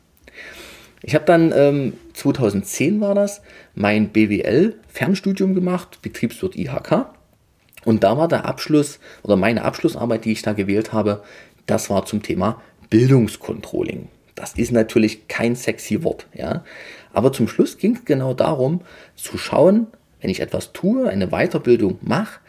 Ich 1.01 1.13
habe 1.13 1.25
dann, 1.25 1.53
ähm, 1.55 1.93
2010 2.13 2.99
war 2.99 3.15
das, 3.15 3.41
mein 3.75 4.09
BWL-Fernstudium 4.09 5.53
gemacht, 5.53 5.99
Betriebswirt 6.01 6.55
IHK. 6.55 7.05
Und 7.83 8.03
da 8.03 8.17
war 8.17 8.27
der 8.27 8.45
Abschluss 8.45 8.99
oder 9.21 9.35
meine 9.35 9.63
Abschlussarbeit, 9.63 10.25
die 10.25 10.31
ich 10.31 10.41
da 10.41 10.53
gewählt 10.53 10.93
habe, 10.93 11.23
das 11.67 11.89
war 11.89 12.05
zum 12.05 12.23
Thema 12.23 12.61
Bildungskontrolling. 12.89 14.07
Das 14.33 14.53
ist 14.53 14.71
natürlich 14.71 15.27
kein 15.27 15.55
sexy 15.55 16.03
Wort, 16.03 16.27
ja. 16.33 16.63
Aber 17.13 17.31
zum 17.31 17.47
Schluss 17.47 17.77
ging 17.77 17.95
es 17.95 18.05
genau 18.05 18.33
darum, 18.33 18.81
zu 19.15 19.37
schauen, 19.37 19.87
wenn 20.25 20.31
ich 20.31 20.39
etwas 20.39 20.73
tue, 20.73 21.07
eine 21.07 21.27
Weiterbildung 21.27 21.99
mache, 22.01 22.39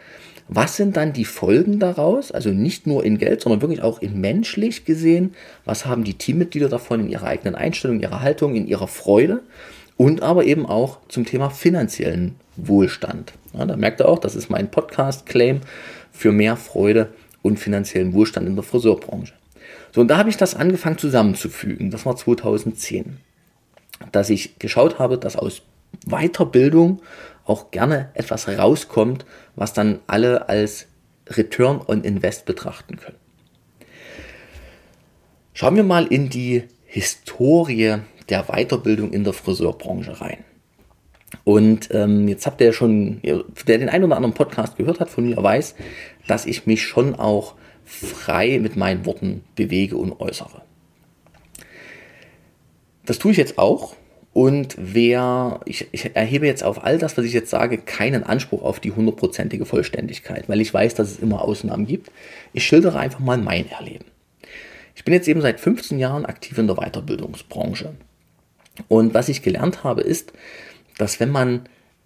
was 0.47 0.77
sind 0.77 0.97
dann 0.97 1.13
die 1.13 1.25
Folgen 1.25 1.77
daraus? 1.77 2.31
Also 2.31 2.49
nicht 2.49 2.87
nur 2.87 3.05
in 3.05 3.19
Geld, 3.19 3.41
sondern 3.41 3.61
wirklich 3.61 3.83
auch 3.83 4.01
in 4.01 4.19
menschlich 4.19 4.83
gesehen. 4.83 5.35
Was 5.63 5.85
haben 5.85 6.03
die 6.03 6.15
Teammitglieder 6.15 6.69
davon 6.69 7.01
in 7.01 7.09
ihrer 7.09 7.27
eigenen 7.27 7.53
Einstellung, 7.53 7.99
ihrer 7.99 8.21
Haltung, 8.21 8.55
in 8.55 8.65
ihrer 8.65 8.87
Freude? 8.87 9.43
Und 9.95 10.23
aber 10.23 10.45
eben 10.45 10.65
auch 10.65 10.97
zum 11.07 11.23
Thema 11.25 11.51
finanziellen 11.51 12.33
Wohlstand. 12.55 13.33
Ja, 13.53 13.67
da 13.67 13.77
merkt 13.77 14.01
ihr 14.01 14.09
auch, 14.09 14.17
das 14.17 14.35
ist 14.35 14.49
mein 14.49 14.71
Podcast-Claim 14.71 15.61
für 16.11 16.31
mehr 16.31 16.57
Freude 16.57 17.09
und 17.43 17.59
finanziellen 17.59 18.13
Wohlstand 18.13 18.47
in 18.47 18.55
der 18.55 18.63
Friseurbranche. 18.63 19.33
So, 19.93 20.01
und 20.01 20.07
da 20.07 20.17
habe 20.17 20.31
ich 20.31 20.37
das 20.37 20.55
angefangen 20.55 20.97
zusammenzufügen. 20.97 21.91
Das 21.91 22.07
war 22.07 22.15
2010. 22.15 23.17
Dass 24.11 24.31
ich 24.31 24.57
geschaut 24.57 24.97
habe, 24.97 25.19
dass 25.19 25.35
aus 25.35 25.61
Weiterbildung 26.05 27.01
auch 27.47 27.71
gerne 27.71 28.09
etwas 28.13 28.47
rauskommt, 28.47 29.25
was 29.55 29.73
dann 29.73 29.99
alle 30.07 30.49
als 30.49 30.87
Return 31.29 31.81
on 31.85 32.03
Invest 32.03 32.45
betrachten 32.45 32.97
können. 32.97 33.17
Schauen 35.53 35.75
wir 35.75 35.83
mal 35.83 36.05
in 36.05 36.29
die 36.29 36.63
Historie 36.85 37.97
der 38.29 38.43
Weiterbildung 38.43 39.11
in 39.11 39.23
der 39.23 39.33
Friseurbranche 39.33 40.21
rein. 40.21 40.43
Und 41.43 41.89
ähm, 41.91 42.27
jetzt 42.27 42.45
habt 42.45 42.61
ihr 42.61 42.73
schon, 42.73 43.19
wer 43.23 43.77
den 43.77 43.89
einen 43.89 44.05
oder 44.05 44.15
anderen 44.15 44.33
Podcast 44.33 44.77
gehört 44.77 44.99
hat 44.99 45.09
von 45.09 45.25
mir, 45.25 45.41
weiß, 45.41 45.75
dass 46.27 46.45
ich 46.45 46.65
mich 46.65 46.83
schon 46.83 47.15
auch 47.15 47.55
frei 47.83 48.59
mit 48.59 48.75
meinen 48.75 49.05
Worten 49.05 49.43
bewege 49.55 49.97
und 49.97 50.19
äußere. 50.19 50.61
Das 53.05 53.19
tue 53.19 53.31
ich 53.31 53.37
jetzt 53.37 53.57
auch. 53.57 53.95
Und 54.37 54.75
wer, 54.77 55.61
ich, 55.65 55.87
ich, 55.93 56.15
erhebe 56.15 56.45
jetzt 56.45 56.63
auf 56.63 56.83
all 56.83 56.99
das, 56.99 57.17
was 57.17 57.25
ich 57.25 57.33
jetzt 57.33 57.49
sage, 57.49 57.79
keinen 57.79 58.23
Anspruch 58.23 58.61
auf 58.61 58.79
die 58.79 58.91
hundertprozentige 58.91 59.65
Vollständigkeit, 59.65 60.47
weil 60.47 60.61
ich 60.61 60.71
weiß, 60.71 60.93
dass 60.93 61.09
es 61.09 61.17
immer 61.17 61.41
Ausnahmen 61.41 61.87
gibt. 61.87 62.11
Ich 62.53 62.63
schildere 62.63 62.99
einfach 62.99 63.19
mal 63.19 63.39
mein 63.39 63.67
Erleben. 63.67 64.05
Ich 64.93 65.03
bin 65.03 65.15
jetzt 65.15 65.27
eben 65.27 65.41
seit 65.41 65.59
15 65.59 65.97
Jahren 65.97 66.23
aktiv 66.23 66.55
in 66.59 66.67
der 66.67 66.75
Weiterbildungsbranche. 66.75 67.95
Und 68.87 69.15
was 69.15 69.27
ich 69.27 69.41
gelernt 69.41 69.83
habe, 69.83 70.01
ist, 70.01 70.33
dass 70.99 71.19
wenn 71.19 71.31
man 71.31 71.61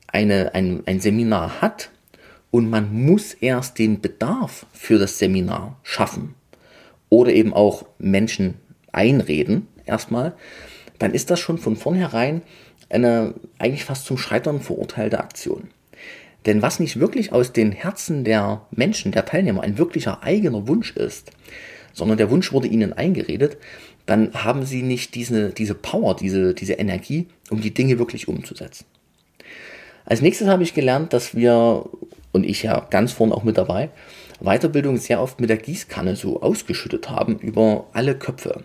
eine, 0.07 0.55
ein, 0.55 0.83
ein 0.85 1.01
Seminar 1.01 1.61
hat 1.61 1.91
und 2.49 2.69
man 2.69 2.93
muss 2.93 3.33
erst 3.33 3.77
den 3.77 3.99
Bedarf 3.99 4.65
für 4.71 4.97
das 4.97 5.19
Seminar 5.19 5.81
schaffen 5.83 6.35
oder 7.09 7.33
eben 7.33 7.53
auch 7.53 7.87
Menschen 7.99 8.53
einreden, 8.93 9.67
erstmal, 9.85 10.33
dann 11.01 11.13
ist 11.13 11.31
das 11.31 11.39
schon 11.39 11.57
von 11.57 11.75
vornherein 11.75 12.43
eine 12.89 13.33
eigentlich 13.57 13.85
fast 13.85 14.05
zum 14.05 14.17
Scheitern 14.17 14.61
verurteilte 14.61 15.19
Aktion. 15.19 15.69
Denn 16.45 16.61
was 16.61 16.79
nicht 16.79 16.99
wirklich 16.99 17.31
aus 17.31 17.53
den 17.53 17.71
Herzen 17.71 18.23
der 18.23 18.65
Menschen, 18.71 19.11
der 19.11 19.25
Teilnehmer, 19.25 19.63
ein 19.63 19.77
wirklicher 19.77 20.23
eigener 20.23 20.67
Wunsch 20.67 20.95
ist, 20.95 21.31
sondern 21.93 22.17
der 22.17 22.29
Wunsch 22.29 22.51
wurde 22.51 22.67
ihnen 22.67 22.93
eingeredet, 22.93 23.57
dann 24.05 24.33
haben 24.33 24.65
sie 24.65 24.83
nicht 24.83 25.15
diese, 25.15 25.49
diese 25.49 25.75
Power, 25.75 26.15
diese, 26.15 26.53
diese 26.53 26.73
Energie, 26.73 27.27
um 27.49 27.61
die 27.61 27.73
Dinge 27.73 27.97
wirklich 27.97 28.27
umzusetzen. 28.27 28.85
Als 30.05 30.21
nächstes 30.21 30.47
habe 30.47 30.63
ich 30.63 30.73
gelernt, 30.73 31.13
dass 31.13 31.35
wir, 31.35 31.85
und 32.31 32.43
ich 32.43 32.63
ja 32.63 32.85
ganz 32.89 33.11
vorne 33.11 33.33
auch 33.33 33.43
mit 33.43 33.57
dabei, 33.57 33.89
Weiterbildung 34.39 34.97
sehr 34.97 35.21
oft 35.21 35.39
mit 35.39 35.49
der 35.49 35.57
Gießkanne 35.57 36.15
so 36.15 36.41
ausgeschüttet 36.41 37.09
haben 37.09 37.37
über 37.39 37.87
alle 37.93 38.15
Köpfe. 38.15 38.63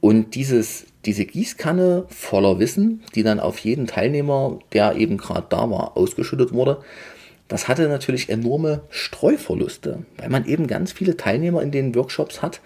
Und 0.00 0.34
dieses, 0.34 0.86
diese 1.04 1.24
Gießkanne 1.24 2.04
voller 2.08 2.58
Wissen, 2.58 3.02
die 3.14 3.22
dann 3.22 3.40
auf 3.40 3.58
jeden 3.58 3.86
Teilnehmer, 3.86 4.58
der 4.72 4.96
eben 4.96 5.18
gerade 5.18 5.46
da 5.48 5.70
war, 5.70 5.96
ausgeschüttet 5.96 6.52
wurde, 6.52 6.82
das 7.48 7.68
hatte 7.68 7.88
natürlich 7.88 8.30
enorme 8.30 8.82
Streuverluste, 8.88 10.04
weil 10.16 10.30
man 10.30 10.46
eben 10.46 10.66
ganz 10.66 10.92
viele 10.92 11.16
Teilnehmer 11.16 11.60
in 11.62 11.70
den 11.70 11.94
Workshops 11.94 12.40
hat, 12.40 12.60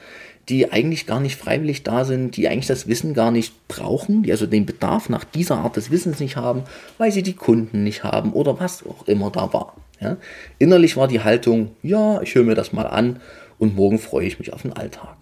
die 0.48 0.70
eigentlich 0.70 1.06
gar 1.06 1.18
nicht 1.18 1.36
freiwillig 1.36 1.82
da 1.82 2.04
sind, 2.04 2.36
die 2.36 2.46
eigentlich 2.46 2.68
das 2.68 2.86
Wissen 2.86 3.12
gar 3.12 3.32
nicht 3.32 3.66
brauchen, 3.66 4.22
die 4.22 4.30
also 4.30 4.46
den 4.46 4.64
Bedarf 4.64 5.08
nach 5.08 5.24
dieser 5.24 5.56
Art 5.56 5.76
des 5.76 5.90
Wissens 5.90 6.20
nicht 6.20 6.36
haben, 6.36 6.62
weil 6.98 7.10
sie 7.10 7.24
die 7.24 7.32
Kunden 7.32 7.82
nicht 7.82 8.04
haben 8.04 8.32
oder 8.32 8.60
was 8.60 8.86
auch 8.86 9.08
immer 9.08 9.30
da 9.30 9.52
war. 9.52 9.74
Ja? 10.00 10.18
Innerlich 10.58 10.96
war 10.96 11.08
die 11.08 11.20
Haltung, 11.20 11.70
ja, 11.82 12.22
ich 12.22 12.34
höre 12.34 12.44
mir 12.44 12.54
das 12.54 12.72
mal 12.72 12.86
an 12.86 13.20
und 13.58 13.74
morgen 13.74 13.98
freue 13.98 14.26
ich 14.26 14.38
mich 14.38 14.52
auf 14.52 14.62
den 14.62 14.72
Alltag. 14.72 15.15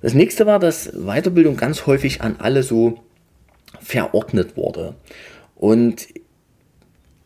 Das 0.00 0.14
nächste 0.14 0.46
war, 0.46 0.58
dass 0.58 0.92
Weiterbildung 0.92 1.56
ganz 1.56 1.86
häufig 1.86 2.20
an 2.20 2.36
alle 2.38 2.62
so 2.62 3.00
verordnet 3.80 4.56
wurde. 4.56 4.94
Und 5.56 6.06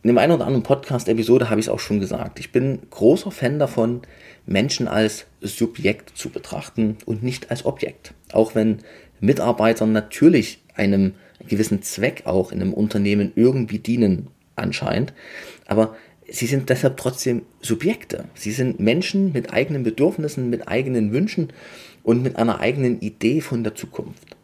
in 0.03 0.09
dem 0.09 0.19
einen 0.19 0.33
oder 0.33 0.47
anderen 0.47 0.65
Podcast-Episode 0.65 1.49
habe 1.49 1.61
ich 1.61 1.67
es 1.67 1.73
auch 1.73 1.79
schon 1.79 2.01
gesagt. 2.01 2.41
Ich 2.41 2.51
bin 2.51 2.81
großer 2.91 3.31
Fan 3.31 3.59
davon, 3.59 4.03
Menschen 4.47 4.89
als 4.89 5.27
Subjekt 5.41 6.17
zu 6.17 6.31
betrachten 6.31 6.97
und 7.07 7.23
nicht 7.23 7.51
als 7.51 7.65
Objekt. 7.65 8.15
Auch 8.33 8.55
wenn 8.55 8.79
Mitarbeiter 9.21 9.87
natürlich 9.87 10.63
einem 10.75 11.15
gewissen 11.47 11.83
Zweck 11.83 12.23
auch 12.25 12.51
in 12.51 12.61
einem 12.61 12.75
Unternehmen 12.75 13.33
irgendwie 13.37 13.79
dienen 13.79 14.29
anscheinend. 14.57 15.13
Aber 15.67 15.95
sie 16.29 16.47
sind 16.47 16.69
deshalb 16.71 16.97
trotzdem 16.97 17.43
Subjekte. 17.61 18.25
Sie 18.35 18.51
sind 18.51 18.81
Menschen 18.81 19.33
mit 19.33 19.53
eigenen 19.53 19.85
Bedürfnissen, 19.85 20.51
mit 20.51 20.67
eigenen 20.67 21.13
Wünschen 21.13 21.53
und 22.03 22.23
mit 22.23 22.37
einer 22.37 22.61
eigenen 22.61 23.01
Idee 23.01 23.41
von 23.41 23.65
der 23.65 23.75
Zukunft. 23.75 24.37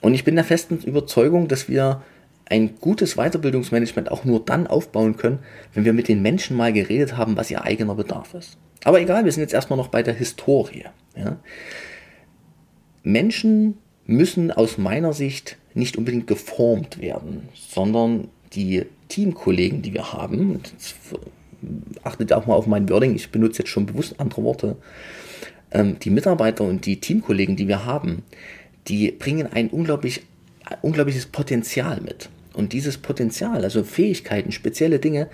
Und 0.00 0.14
ich 0.14 0.24
bin 0.24 0.34
der 0.34 0.44
festen 0.44 0.78
Überzeugung, 0.78 1.48
dass 1.48 1.68
wir 1.68 2.02
ein 2.46 2.76
gutes 2.78 3.14
Weiterbildungsmanagement 3.14 4.10
auch 4.10 4.24
nur 4.24 4.44
dann 4.44 4.66
aufbauen 4.66 5.16
können, 5.16 5.38
wenn 5.72 5.84
wir 5.84 5.94
mit 5.94 6.08
den 6.08 6.20
Menschen 6.20 6.56
mal 6.56 6.72
geredet 6.72 7.16
haben, 7.16 7.36
was 7.36 7.50
ihr 7.50 7.64
eigener 7.64 7.94
Bedarf 7.94 8.34
ist. 8.34 8.58
Aber 8.84 9.00
egal, 9.00 9.24
wir 9.24 9.32
sind 9.32 9.40
jetzt 9.40 9.54
erstmal 9.54 9.78
noch 9.78 9.88
bei 9.88 10.02
der 10.02 10.14
Historie. 10.14 10.84
Ja. 11.16 11.38
Menschen 13.02 13.78
müssen 14.06 14.50
aus 14.50 14.76
meiner 14.76 15.14
Sicht 15.14 15.56
nicht 15.72 15.96
unbedingt 15.96 16.26
geformt 16.26 17.00
werden, 17.00 17.48
sondern 17.54 18.28
die 18.52 18.84
Teamkollegen, 19.08 19.82
die 19.82 19.94
wir 19.94 20.12
haben, 20.12 20.60
achtet 22.02 22.32
auch 22.32 22.46
mal 22.46 22.54
auf 22.54 22.66
mein 22.66 22.88
Wording, 22.88 23.14
ich 23.14 23.30
benutze 23.30 23.60
jetzt 23.60 23.70
schon 23.70 23.86
bewusst 23.86 24.20
andere 24.20 24.44
Worte, 24.44 24.76
ähm, 25.74 25.98
die 25.98 26.10
Mitarbeiter 26.10 26.64
und 26.64 26.86
die 26.86 27.00
Teamkollegen, 27.00 27.56
die 27.56 27.68
wir 27.68 27.84
haben, 27.84 28.22
die 28.88 29.10
bringen 29.10 29.48
ein 29.52 29.68
unglaublich, 29.68 30.22
unglaubliches 30.82 31.26
Potenzial 31.26 32.00
mit. 32.00 32.28
Und 32.54 32.72
dieses 32.72 32.98
Potenzial, 32.98 33.64
also 33.64 33.82
Fähigkeiten, 33.82 34.52
spezielle 34.52 35.00
Dinge, 35.00 35.28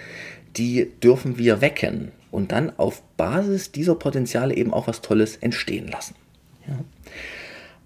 die 0.57 0.91
dürfen 1.03 1.39
wir 1.39 1.61
wecken 1.61 2.11
und 2.31 2.53
dann 2.53 2.73
auf 2.79 3.03
Basis 3.17 3.73
dieser 3.73 3.95
Potenziale 3.95 4.55
eben 4.57 4.73
auch 4.73 4.87
was 4.87 5.03
Tolles 5.03 5.37
entstehen 5.37 5.89
lassen. 5.89 6.15
Ja. 6.67 6.79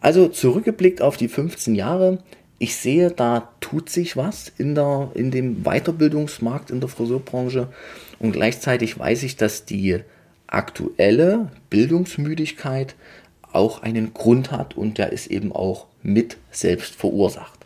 Also 0.01 0.29
zurückgeblickt 0.29 1.03
auf 1.03 1.17
die 1.17 1.29
15 1.29 1.75
Jahre, 1.75 2.19
ich 2.59 2.77
sehe, 2.77 3.11
da 3.11 3.51
tut 3.61 3.91
sich 3.91 4.17
was 4.17 4.53
in, 4.59 4.75
der, 4.75 5.11
in 5.15 5.31
dem 5.31 5.65
Weiterbildungsmarkt 5.65 6.71
in 6.71 6.81
der 6.81 6.89
Friseurbranche 6.89 7.69
und 8.19 8.33
gleichzeitig 8.33 8.99
weiß 8.99 9.25
ich, 9.25 9.37
dass 9.37 9.65
die 9.65 10.01
aktuelle 10.47 11.51
Bildungsmüdigkeit 11.71 12.95
auch 13.53 13.83
einen 13.83 14.15
Grund 14.15 14.51
hat 14.51 14.77
und 14.77 14.99
der 14.99 15.13
ist 15.13 15.29
eben 15.29 15.53
auch 15.53 15.87
mit 16.03 16.37
selbst 16.51 16.95
verursacht 16.95 17.65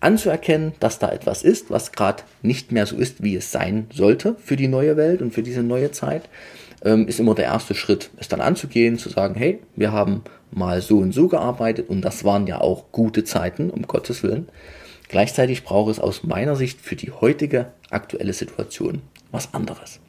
anzuerkennen, 0.00 0.72
dass 0.80 0.98
da 0.98 1.10
etwas 1.10 1.42
ist, 1.42 1.70
was 1.70 1.92
gerade 1.92 2.22
nicht 2.42 2.72
mehr 2.72 2.86
so 2.86 2.96
ist, 2.96 3.22
wie 3.22 3.36
es 3.36 3.50
sein 3.50 3.86
sollte 3.92 4.36
für 4.42 4.56
die 4.56 4.68
neue 4.68 4.96
Welt 4.96 5.22
und 5.22 5.32
für 5.32 5.42
diese 5.42 5.62
neue 5.62 5.90
Zeit. 5.90 6.28
ähm, 6.84 7.08
ist 7.08 7.18
immer 7.18 7.34
der 7.34 7.46
erste 7.46 7.74
Schritt, 7.74 8.10
es 8.18 8.28
dann 8.28 8.40
anzugehen, 8.40 8.98
zu 8.98 9.08
sagen, 9.08 9.34
hey, 9.34 9.58
wir 9.74 9.92
haben 9.92 10.22
mal 10.52 10.82
so 10.82 10.98
und 10.98 11.12
so 11.12 11.26
gearbeitet 11.26 11.88
und 11.88 12.02
das 12.02 12.22
waren 12.22 12.46
ja 12.46 12.60
auch 12.60 12.92
gute 12.92 13.24
Zeiten, 13.24 13.70
um 13.70 13.82
Gottes 13.86 14.22
Willen. 14.22 14.48
Gleichzeitig 15.08 15.64
braucht 15.64 15.90
es 15.90 15.98
aus 15.98 16.22
meiner 16.22 16.54
Sicht 16.54 16.80
für 16.80 16.94
die 16.94 17.10
heutige 17.10 17.72
aktuelle 17.90 18.32
Situation 18.32 19.02
was 19.32 19.54
anderes. 19.54 20.00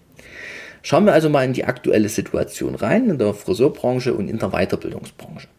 Schauen 0.87 1.03
wir 1.03 1.11
also 1.11 1.29
mal 1.29 1.43
in 1.43 1.51
die 1.51 1.65
aktuelle 1.65 2.07
Situation 2.07 2.73
rein, 2.73 3.09
in 3.09 3.17
der 3.17 3.33
Friseurbranche 3.33 4.13
und 4.13 4.29
in 4.29 4.39
der 4.39 4.51
Weiterbildungsbranche. 4.51 5.49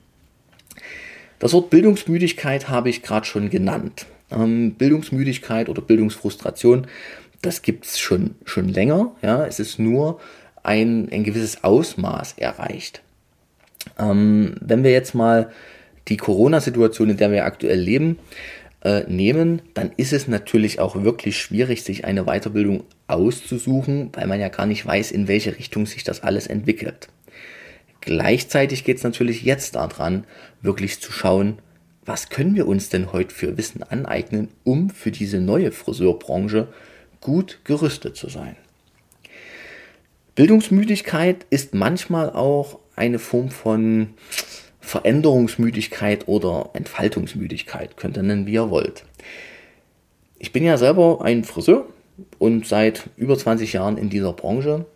Das 1.39 1.53
Wort 1.53 1.69
Bildungsmüdigkeit 1.69 2.71
habe 2.71 2.89
ich 2.89 3.03
gerade 3.03 3.27
schon 3.27 3.51
genannt. 3.51 4.07
Ähm, 4.31 4.73
Bildungsmüdigkeit 4.77 5.69
oder 5.69 5.83
Bildungsfrustration, 5.83 6.87
das 7.43 7.61
gibt 7.61 7.85
es 7.85 7.99
schon, 7.99 8.37
schon 8.47 8.71
länger. 8.71 9.13
Ja? 9.21 9.45
Es 9.45 9.61
ist 9.61 9.79
nur 9.79 10.19
ein, 10.63 11.11
ein 11.13 11.25
gewisses 11.25 11.63
Ausmaß 11.63 12.39
erreicht. 12.39 13.03
Ähm, 13.99 14.55
wenn 14.63 14.83
wir 14.83 14.93
jetzt 14.93 15.15
mal 15.15 15.53
die 16.09 16.17
Corona-Situation, 16.17 17.11
in 17.11 17.19
der 17.19 17.31
wir 17.33 17.45
aktuell 17.45 17.79
leben, 17.79 18.19
äh, 18.83 19.03
nehmen, 19.09 19.63
dann 19.75 19.91
ist 19.97 20.13
es 20.13 20.29
natürlich 20.29 20.79
auch 20.81 21.03
wirklich 21.03 21.39
schwierig, 21.39 21.83
sich 21.83 22.05
eine 22.05 22.25
Weiterbildung 22.25 22.85
auszusuchen, 23.07 24.11
weil 24.13 24.27
man 24.27 24.41
ja 24.41 24.49
gar 24.49 24.67
nicht 24.67 24.87
weiß, 24.87 25.11
in 25.11 25.29
welche 25.29 25.57
Richtung 25.59 25.87
sich 25.87 26.05
das 26.05 26.23
alles 26.23 26.47
entwickelt. 26.47 27.09
Gleichzeitig 28.01 28.85
geht 28.85 28.99
es 28.99 29.03
natürlich 29.03 29.43
jetzt 29.43 29.75
daran, 29.75 30.25
wirklich 30.63 31.01
zu 31.01 31.13
schauen, 31.13 31.59
was 32.05 32.31
können 32.31 32.55
wir 32.55 32.67
uns 32.67 32.89
denn 32.89 33.13
heute 33.13 33.35
für 33.35 33.59
Wissen 33.59 33.83
aneignen, 33.83 34.49
um 34.65 34.91
für 34.91 35.11
diese 35.11 35.41
neue 35.41 35.73
Friseurbranche 35.73 36.69
gut 37.21 37.61
gerüstet 37.65 38.17
zu 38.17 38.29
sein. 38.29 38.57
Bildungsmüdigkeit 40.35 41.47
ist 41.51 41.75
manchmal 41.75 42.31
auch 42.31 42.79
eine 42.95 43.19
Form 43.19 43.51
von 43.51 44.11
Veränderungsmüdigkeit 44.89 46.29
oder 46.29 46.71
Entfaltungsmüdigkeit, 46.73 47.99
könnt 47.99 48.17
ihr 48.17 48.23
nennen, 48.23 48.47
wie 48.47 48.55
ihr 48.55 48.71
wollt. 48.71 49.05
Ich 50.39 50.51
bin 50.51 50.65
ja 50.65 50.79
selber 50.79 51.21
ein 51.23 51.45
Friseur 51.45 51.85
und 52.39 52.67
seit 52.67 53.11
über 53.19 53.37
20 53.37 53.75
Jahren 53.75 53.99
in 53.99 54.09
dieser 54.09 54.33
Branche 54.33 54.87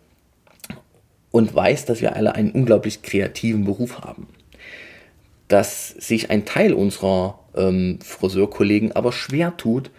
und 1.29 1.53
weiß, 1.53 1.85
dass 1.85 2.01
wir 2.01 2.15
alle 2.15 2.33
einen 2.33 2.49
unglaublich 2.49 3.03
kreativen 3.03 3.65
Beruf 3.65 4.01
haben. 4.01 4.27
Dass 5.47 5.89
sich 5.89 6.31
ein 6.31 6.45
Teil 6.45 6.73
unserer 6.73 7.37
ähm, 7.55 7.99
Friseurkollegen 8.01 8.93
aber 8.93 9.11
schwer 9.11 9.55
tut, 9.57 9.91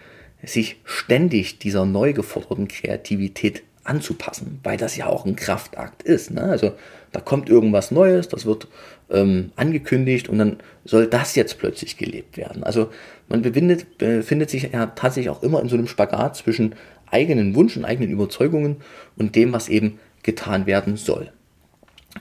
sich 0.43 0.75
ständig 0.83 1.59
dieser 1.59 1.85
neu 1.85 2.11
geforderten 2.11 2.67
Kreativität 2.67 3.63
anzupassen, 3.85 4.59
weil 4.63 4.75
das 4.75 4.97
ja 4.97 5.05
auch 5.05 5.25
ein 5.25 5.37
Kraftakt 5.37 6.03
ist. 6.03 6.31
Ne? 6.31 6.41
Also 6.41 6.73
da 7.13 7.21
kommt 7.21 7.49
irgendwas 7.49 7.91
Neues, 7.91 8.27
das 8.27 8.45
wird 8.45 8.67
ähm, 9.09 9.51
angekündigt 9.55 10.29
und 10.29 10.39
dann 10.39 10.57
soll 10.83 11.07
das 11.07 11.35
jetzt 11.35 11.57
plötzlich 11.57 11.97
gelebt 11.97 12.37
werden. 12.37 12.63
Also 12.63 12.89
man 13.27 13.41
befindet, 13.41 13.97
befindet 13.97 14.49
sich 14.49 14.71
ja 14.71 14.87
tatsächlich 14.87 15.29
auch 15.29 15.43
immer 15.43 15.61
in 15.61 15.69
so 15.69 15.75
einem 15.75 15.87
Spagat 15.87 16.35
zwischen 16.35 16.75
eigenen 17.09 17.55
Wunsch 17.55 17.77
und 17.77 17.85
eigenen 17.85 18.11
Überzeugungen 18.11 18.77
und 19.17 19.35
dem, 19.35 19.53
was 19.53 19.69
eben 19.69 19.99
getan 20.23 20.65
werden 20.65 20.97
soll. 20.97 21.31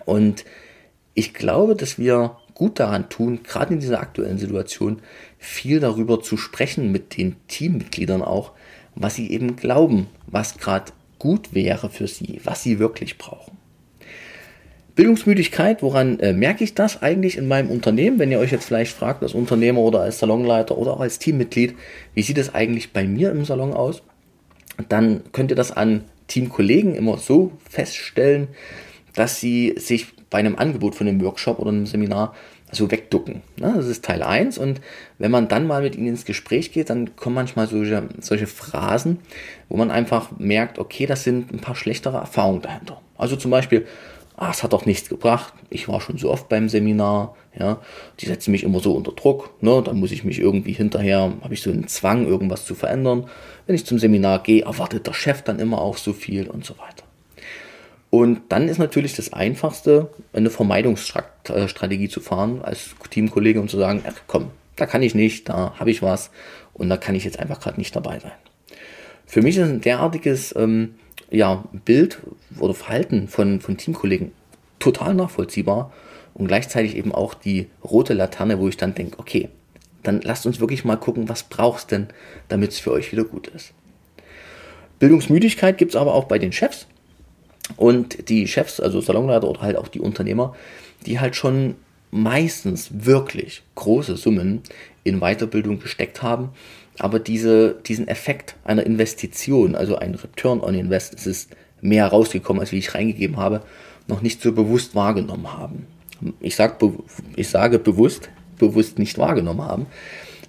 Und 0.05 0.45
ich 1.15 1.33
glaube, 1.33 1.77
dass 1.77 1.99
wir 1.99 2.37
gut 2.55 2.79
daran 2.79 3.09
tun, 3.09 3.41
gerade 3.43 3.75
in 3.75 3.81
dieser 3.81 4.01
aktuellen 4.01 4.39
Situation, 4.39 5.01
viel 5.39 5.81
darüber 5.81 6.23
zu 6.23 6.37
sprechen 6.37 6.93
mit 6.93 7.17
den 7.17 7.37
Teammitgliedern 7.49 8.23
auch, 8.23 8.53
was 8.95 9.15
sie 9.15 9.31
eben 9.31 9.57
glauben, 9.57 10.07
was 10.27 10.59
gerade 10.59 10.93
gut 11.19 11.55
wäre 11.55 11.91
für 11.91 12.07
sie, 12.07 12.41
was 12.45 12.63
sie 12.63 12.79
wirklich 12.79 13.19
brauchen. 13.19 13.54
Bildungsmüdigkeit, 14.95 15.83
woran 15.83 16.21
äh, 16.21 16.33
merke 16.33 16.63
ich 16.63 16.75
das 16.75 17.03
eigentlich 17.03 17.37
in 17.37 17.49
meinem 17.49 17.71
Unternehmen? 17.71 18.19
Wenn 18.19 18.31
ihr 18.31 18.39
euch 18.39 18.53
jetzt 18.53 18.67
vielleicht 18.67 18.93
fragt, 18.93 19.23
als 19.23 19.35
Unternehmer 19.35 19.81
oder 19.81 20.01
als 20.01 20.21
Salonleiter 20.21 20.79
oder 20.79 20.93
auch 20.93 21.01
als 21.01 21.19
Teammitglied, 21.19 21.75
wie 22.15 22.23
sieht 22.23 22.39
es 22.39 22.55
eigentlich 22.55 22.93
bei 22.93 23.05
mir 23.05 23.33
im 23.33 23.45
Salon 23.45 23.73
aus? 23.73 24.03
Dann 24.89 25.23
könnt 25.33 25.51
ihr 25.51 25.57
das 25.57 25.73
an 25.73 26.05
Teamkollegen 26.29 26.95
immer 26.95 27.19
so 27.19 27.53
feststellen, 27.69 28.49
dass 29.15 29.41
sie 29.41 29.75
sich 29.77 30.07
bei 30.31 30.39
einem 30.39 30.57
Angebot 30.57 30.95
von 30.95 31.09
einem 31.09 31.23
Workshop 31.23 31.59
oder 31.59 31.71
einem 31.71 31.87
Seminar 31.87 32.35
so 32.73 32.91
wegducken. 32.91 33.43
Ne? 33.57 33.73
Das 33.77 33.87
ist 33.87 34.05
Teil 34.05 34.23
1 34.23 34.59
und 34.59 34.81
wenn 35.19 35.31
man 35.31 35.49
dann 35.49 35.67
mal 35.67 35.83
mit 35.83 35.97
ihnen 35.97 36.09
ins 36.09 36.25
Gespräch 36.25 36.73
geht, 36.73 36.91
dann 36.91 37.15
kommen 37.17 37.35
manchmal 37.35 37.67
solche, 37.69 38.09
solche 38.21 38.47
Phrasen, 38.47 39.19
wo 39.69 39.77
man 39.77 39.91
einfach 39.91 40.31
merkt, 40.39 40.79
okay, 40.79 41.07
das 41.07 41.25
sind 41.25 41.53
ein 41.53 41.61
paar 41.61 41.77
schlechtere 41.77 42.17
Erfahrungen 42.17 42.63
dahinter. 42.63 43.01
Also 43.17 43.37
zum 43.37 43.51
Beispiel, 43.51 43.87
ah, 44.37 44.51
es 44.51 44.63
hat 44.63 44.73
doch 44.73 44.87
nichts 44.87 45.09
gebracht, 45.09 45.53
ich 45.71 45.89
war 45.89 46.01
schon 46.01 46.19
so 46.19 46.31
oft 46.31 46.49
beim 46.49 46.69
Seminar, 46.69 47.37
ja, 47.59 47.81
die 48.21 48.27
setzen 48.27 48.51
mich 48.51 48.65
immer 48.65 48.81
so 48.81 48.95
unter 48.95 49.13
Druck, 49.13 49.51
ne, 49.63 49.83
dann 49.85 49.99
muss 49.99 50.13
ich 50.13 50.25
mich 50.25 50.41
irgendwie 50.41 50.73
hinterher, 50.73 51.33
habe 51.41 51.55
ich 51.55 51.63
so 51.63 51.71
einen 51.71 51.87
Zwang, 51.87 52.27
irgendwas 52.27 52.65
zu 52.65 52.75
verändern. 52.75 53.29
Wenn 53.67 53.77
ich 53.77 53.87
zum 53.87 53.99
Seminar 53.99 54.43
gehe, 54.43 54.65
erwartet 54.65 55.07
der 55.07 55.15
Chef 55.15 55.43
dann 55.43 55.61
immer 55.61 55.81
auch 55.81 55.97
so 55.97 56.13
viel 56.13 56.49
und 56.49 56.65
so 56.65 56.75
weiter. 56.79 57.05
Und 58.11 58.43
dann 58.51 58.69
ist 58.69 58.79
natürlich 58.79 59.15
das 59.15 59.33
Einfachste, 59.33 60.11
eine 60.33 60.51
Vermeidungsstrategie 60.51 62.09
zu 62.09 62.21
fahren 62.21 62.61
als 62.63 62.91
Teamkollege 63.11 63.61
und 63.61 63.71
zu 63.71 63.77
sagen, 63.77 64.05
ach 64.07 64.21
komm, 64.27 64.51
da 64.77 64.87
kann 64.87 65.03
ich 65.03 65.15
nicht, 65.15 65.49
da 65.49 65.75
habe 65.79 65.91
ich 65.91 66.03
was 66.03 66.31
und 66.75 66.89
da 66.89 66.97
kann 66.97 67.15
ich 67.15 67.25
jetzt 67.25 67.39
einfach 67.39 67.61
gerade 67.61 67.79
nicht 67.79 67.95
dabei 67.95 68.19
sein. 68.21 68.33
Für 69.27 69.43
mich 69.43 69.57
ist 69.57 69.65
ein 69.65 69.81
derartiges 69.81 70.55
ähm, 70.57 70.95
ja, 71.31 71.65
Bild 71.85 72.19
oder 72.59 72.75
Verhalten 72.75 73.29
von, 73.29 73.61
von 73.61 73.77
Teamkollegen 73.77 74.33
total 74.79 75.15
nachvollziehbar 75.15 75.93
und 76.35 76.47
gleichzeitig 76.49 76.97
eben 76.97 77.13
auch 77.13 77.35
die 77.35 77.69
rote 77.83 78.15
Laterne, 78.15 78.59
wo 78.59 78.69
ich 78.69 78.77
dann 78.77 78.95
denke, 78.95 79.19
okay, 79.19 79.49
dann 80.03 80.21
lasst 80.21 80.47
uns 80.47 80.61
wirklich 80.61 80.85
mal 80.85 80.97
gucken, 80.97 81.29
was 81.29 81.45
brauchst 81.45 81.91
denn, 81.91 82.09
damit 82.49 82.73
es 82.73 82.79
für 82.79 82.93
euch 82.93 83.11
wieder 83.13 83.25
gut 83.25 83.49
ist. 83.49 83.73
Bildungsmüdigkeit 84.99 85.79
gibt 85.79 85.93
es 85.93 85.97
aber 85.97 86.15
auch 86.15 86.25
bei 86.25 86.39
den 86.39 86.53
Chefs 86.53 86.87
und 87.77 88.29
die 88.29 88.47
Chefs, 88.47 88.81
also 88.81 89.01
Salonleiter 89.01 89.49
oder 89.49 89.63
halt 89.63 89.77
auch 89.77 89.89
die 89.89 90.01
Unternehmer, 90.01 90.55
die 91.07 91.21
halt 91.21 91.37
schon 91.37 91.77
meistens 92.11 92.91
wirklich 92.93 93.63
große 93.75 94.17
Summen 94.17 94.63
in 95.03 95.21
Weiterbildung 95.21 95.81
gesteckt 95.81 96.23
haben, 96.23 96.51
aber 96.99 97.19
diese, 97.19 97.77
diesen 97.87 98.09
Effekt 98.09 98.57
einer 98.65 98.85
Investition, 98.85 99.75
also 99.75 99.97
ein 99.97 100.15
Return 100.15 100.61
on 100.61 100.75
Invest, 100.75 101.15
es 101.15 101.27
ist 101.27 101.51
mehr 101.81 102.07
rausgekommen, 102.07 102.61
als 102.61 102.73
wie 102.73 102.79
ich 102.79 102.95
reingegeben 102.95 103.37
habe, 103.37 103.63
noch 104.07 104.23
nicht 104.23 104.41
so 104.41 104.53
bewusst 104.53 104.95
wahrgenommen 104.95 105.53
haben. 105.53 105.87
Ich, 106.41 106.57
sag, 106.57 106.79
ich 107.37 107.49
sage 107.49 107.79
bewusst, 107.79 108.31
bewusst 108.59 108.99
nicht 108.99 109.19
wahrgenommen 109.19 109.63
haben, 109.63 109.87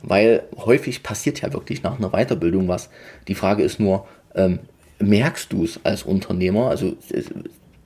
weil 0.04 0.44
häufig 0.58 1.04
passiert 1.04 1.42
ja 1.42 1.52
wirklich 1.52 1.84
nach 1.84 1.98
einer 1.98 2.12
Weiterbildung 2.12 2.68
was. 2.68 2.90
Die 3.28 3.36
Frage 3.36 3.64
ist 3.64 3.80
nur, 3.80 4.08
ähm, 4.36 4.60
merkst 5.00 5.52
du 5.52 5.64
es 5.64 5.80
als 5.84 6.04
Unternehmer? 6.04 6.70
Also 6.70 6.96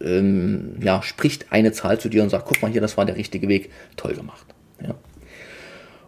ähm, 0.01 0.75
ja, 0.81 1.01
spricht 1.01 1.51
eine 1.51 1.71
Zahl 1.71 1.99
zu 1.99 2.09
dir 2.09 2.23
und 2.23 2.29
sagt, 2.29 2.45
guck 2.45 2.61
mal 2.61 2.71
hier, 2.71 2.81
das 2.81 2.97
war 2.97 3.05
der 3.05 3.15
richtige 3.15 3.47
Weg, 3.47 3.69
toll 3.95 4.13
gemacht. 4.13 4.45
Ja. 4.81 4.95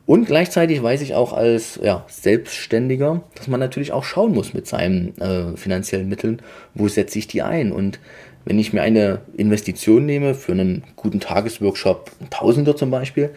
Und 0.05 0.25
gleichzeitig 0.25 0.81
weiß 0.81 1.01
ich 1.01 1.13
auch 1.13 1.33
als 1.33 1.79
ja, 1.81 2.05
Selbstständiger, 2.07 3.21
dass 3.35 3.47
man 3.47 3.59
natürlich 3.59 3.91
auch 3.91 4.03
schauen 4.03 4.33
muss 4.33 4.53
mit 4.53 4.67
seinen 4.67 5.17
äh, 5.19 5.55
finanziellen 5.55 6.09
Mitteln, 6.09 6.41
wo 6.73 6.87
setze 6.87 7.19
ich 7.19 7.27
die 7.27 7.41
ein. 7.41 7.71
Und 7.71 7.99
wenn 8.45 8.59
ich 8.59 8.73
mir 8.73 8.81
eine 8.81 9.21
Investition 9.37 10.05
nehme 10.05 10.33
für 10.33 10.51
einen 10.51 10.83
guten 10.95 11.19
Tagesworkshop, 11.19 12.11
ein 12.19 12.29
Tausender 12.29 12.75
zum 12.75 12.89
Beispiel, 12.89 13.29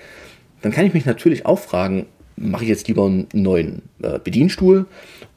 dann 0.62 0.72
kann 0.72 0.86
ich 0.86 0.94
mich 0.94 1.04
natürlich 1.04 1.44
auch 1.44 1.58
fragen, 1.58 2.06
mache 2.36 2.64
ich 2.64 2.70
jetzt 2.70 2.88
lieber 2.88 3.04
einen 3.04 3.28
neuen 3.32 3.82
äh, 4.02 4.18
Bedienstuhl 4.18 4.86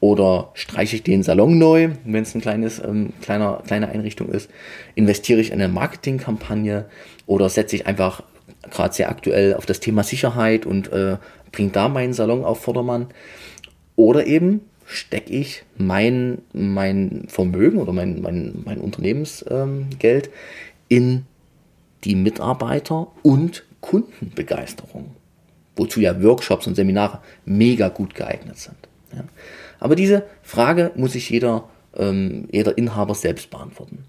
oder 0.00 0.50
streiche 0.54 0.96
ich 0.96 1.02
den 1.02 1.22
Salon 1.22 1.58
neu, 1.58 1.90
wenn 2.04 2.22
es 2.22 2.34
ein 2.34 2.40
kleines, 2.40 2.80
ähm, 2.80 3.12
kleiner, 3.22 3.62
kleine 3.66 3.88
Einrichtung 3.88 4.30
ist, 4.30 4.50
investiere 4.94 5.40
ich 5.40 5.52
in 5.52 5.60
eine 5.60 5.72
Marketingkampagne 5.72 6.86
oder 7.26 7.48
setze 7.48 7.76
ich 7.76 7.86
einfach 7.86 8.22
gerade 8.70 8.94
sehr 8.94 9.10
aktuell 9.10 9.54
auf 9.54 9.66
das 9.66 9.80
Thema 9.80 10.02
Sicherheit 10.02 10.66
und 10.66 10.92
äh, 10.92 11.16
bringe 11.52 11.70
da 11.70 11.88
meinen 11.88 12.12
Salon 12.12 12.44
auf 12.44 12.60
Vordermann 12.62 13.06
oder 13.96 14.26
eben 14.26 14.60
stecke 14.84 15.32
ich 15.32 15.64
mein, 15.76 16.38
mein 16.52 17.24
Vermögen 17.28 17.78
oder 17.78 17.92
mein, 17.92 18.22
mein, 18.22 18.62
mein 18.64 18.78
Unternehmensgeld 18.78 20.26
ähm, 20.26 20.32
in 20.88 21.26
die 22.04 22.14
Mitarbeiter 22.14 23.08
und 23.22 23.64
Kundenbegeisterung 23.80 25.16
wozu 25.78 26.00
ja 26.00 26.22
Workshops 26.22 26.66
und 26.66 26.74
Seminare 26.74 27.20
mega 27.44 27.88
gut 27.88 28.14
geeignet 28.14 28.58
sind. 28.58 28.76
Ja. 29.14 29.24
Aber 29.78 29.96
diese 29.96 30.24
Frage 30.42 30.90
muss 30.96 31.12
sich 31.12 31.30
jeder, 31.30 31.68
ähm, 31.96 32.48
jeder 32.50 32.76
Inhaber 32.76 33.14
selbst 33.14 33.50
beantworten. 33.50 34.04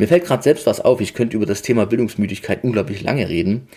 Mir 0.00 0.08
fällt 0.08 0.24
gerade 0.24 0.42
selbst 0.42 0.64
was 0.64 0.80
auf, 0.80 1.02
ich 1.02 1.12
könnte 1.12 1.36
über 1.36 1.44
das 1.44 1.60
Thema 1.60 1.84
Bildungsmüdigkeit 1.84 2.64
unglaublich 2.64 3.02
lange 3.02 3.28
reden, 3.28 3.68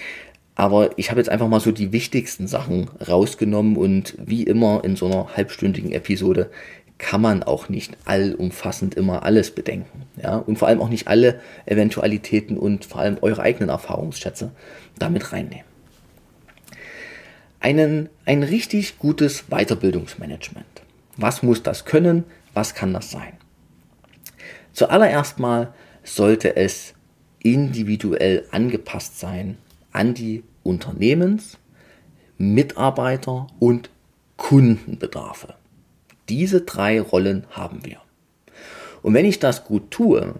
Aber 0.55 0.97
ich 0.97 1.09
habe 1.09 1.19
jetzt 1.19 1.27
einfach 1.29 1.49
mal 1.49 1.59
so 1.59 1.73
die 1.73 1.91
wichtigsten 1.91 2.47
Sachen 2.47 2.89
rausgenommen 3.05 3.75
und 3.75 4.15
wie 4.23 4.43
immer 4.43 4.85
in 4.85 4.95
so 4.95 5.07
einer 5.07 5.35
halbstündigen 5.35 5.91
Episode 5.91 6.49
kann 6.97 7.19
man 7.19 7.43
auch 7.43 7.67
nicht 7.67 7.97
allumfassend 8.05 8.95
immer 8.95 9.23
alles 9.23 9.51
bedenken. 9.51 10.03
Ja? 10.21 10.37
Und 10.37 10.57
vor 10.57 10.69
allem 10.69 10.79
auch 10.79 10.87
nicht 10.87 11.09
alle 11.09 11.41
Eventualitäten 11.65 12.57
und 12.57 12.85
vor 12.85 13.01
allem 13.01 13.17
eure 13.21 13.41
eigenen 13.41 13.67
Erfahrungsschätze 13.67 14.51
damit 14.97 15.33
reinnehmen. 15.33 15.65
Einen, 17.59 18.09
ein 18.23 18.43
richtig 18.43 18.97
gutes 18.97 19.45
Weiterbildungsmanagement. 19.49 20.83
Was 21.17 21.43
muss 21.43 21.63
das 21.63 21.83
können? 21.83 22.23
Was 22.53 22.75
kann 22.75 22.93
das 22.93 23.11
sein? 23.11 23.33
Zuallererst 24.71 25.39
mal 25.39 25.73
sollte 26.03 26.55
es 26.55 26.93
individuell 27.41 28.45
angepasst 28.51 29.19
sein 29.19 29.57
an 29.91 30.13
die 30.13 30.43
Unternehmens-, 30.63 31.57
Mitarbeiter- 32.37 33.47
und 33.59 33.89
Kundenbedarfe. 34.37 35.55
Diese 36.29 36.61
drei 36.61 36.99
Rollen 36.99 37.45
haben 37.51 37.85
wir. 37.85 37.97
Und 39.01 39.13
wenn 39.13 39.25
ich 39.25 39.39
das 39.39 39.65
gut 39.65 39.91
tue, 39.91 40.35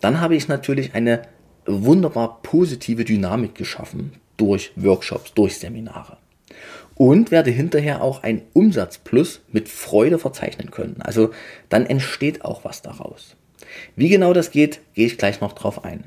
dann 0.00 0.20
habe 0.20 0.34
ich 0.34 0.48
natürlich 0.48 0.94
eine 0.94 1.22
wunderbar 1.66 2.42
positive 2.42 3.04
Dynamik 3.04 3.54
geschaffen 3.54 4.12
durch 4.36 4.72
Workshops, 4.76 5.34
durch 5.34 5.58
Seminare. 5.58 6.16
Und 6.94 7.30
werde 7.30 7.50
hinterher 7.50 8.02
auch 8.02 8.22
ein 8.22 8.42
Umsatzplus 8.54 9.42
mit 9.52 9.68
Freude 9.68 10.18
verzeichnen 10.18 10.70
können. 10.70 11.02
Also 11.02 11.30
dann 11.68 11.84
entsteht 11.84 12.44
auch 12.44 12.64
was 12.64 12.80
daraus. 12.80 13.35
Wie 13.94 14.08
genau 14.08 14.32
das 14.32 14.50
geht, 14.50 14.80
gehe 14.94 15.06
ich 15.06 15.18
gleich 15.18 15.40
noch 15.40 15.52
drauf 15.52 15.84
ein. 15.84 16.04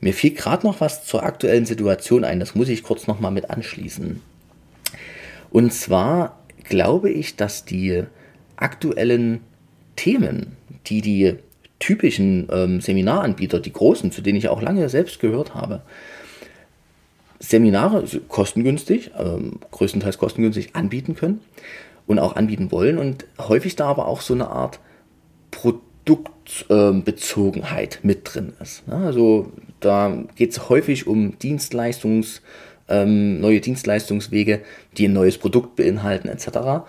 Mir 0.00 0.12
fiel 0.12 0.32
gerade 0.32 0.66
noch 0.66 0.80
was 0.80 1.06
zur 1.06 1.22
aktuellen 1.22 1.66
Situation 1.66 2.24
ein, 2.24 2.40
das 2.40 2.54
muss 2.54 2.68
ich 2.68 2.82
kurz 2.82 3.06
nochmal 3.06 3.30
mit 3.30 3.50
anschließen. 3.50 4.20
Und 5.50 5.72
zwar 5.72 6.38
glaube 6.64 7.10
ich, 7.10 7.36
dass 7.36 7.64
die 7.64 8.04
aktuellen 8.56 9.40
Themen, 9.96 10.56
die 10.86 11.00
die 11.00 11.34
typischen 11.78 12.48
ähm, 12.50 12.80
Seminaranbieter, 12.80 13.60
die 13.60 13.72
großen, 13.72 14.10
zu 14.10 14.22
denen 14.22 14.38
ich 14.38 14.48
auch 14.48 14.62
lange 14.62 14.88
selbst 14.88 15.20
gehört 15.20 15.54
habe, 15.54 15.82
Seminare 17.40 18.04
kostengünstig, 18.28 19.10
ähm, 19.18 19.60
größtenteils 19.70 20.18
kostengünstig 20.18 20.74
anbieten 20.74 21.14
können 21.14 21.40
und 22.06 22.18
auch 22.18 22.36
anbieten 22.36 22.72
wollen 22.72 22.98
und 22.98 23.26
häufig 23.38 23.76
da 23.76 23.86
aber 23.86 24.06
auch 24.06 24.20
so 24.20 24.34
eine 24.34 24.48
Art 24.48 24.80
Produktbezogenheit 26.04 28.00
mit 28.02 28.20
drin 28.24 28.52
ist. 28.60 28.82
Also 28.88 29.52
da 29.80 30.24
geht 30.36 30.52
es 30.52 30.68
häufig 30.68 31.06
um 31.06 31.38
Dienstleistungs, 31.38 32.42
ähm, 32.88 33.40
neue 33.40 33.60
Dienstleistungswege, 33.60 34.60
die 34.96 35.08
ein 35.08 35.14
neues 35.14 35.38
Produkt 35.38 35.76
beinhalten 35.76 36.28
etc. 36.28 36.84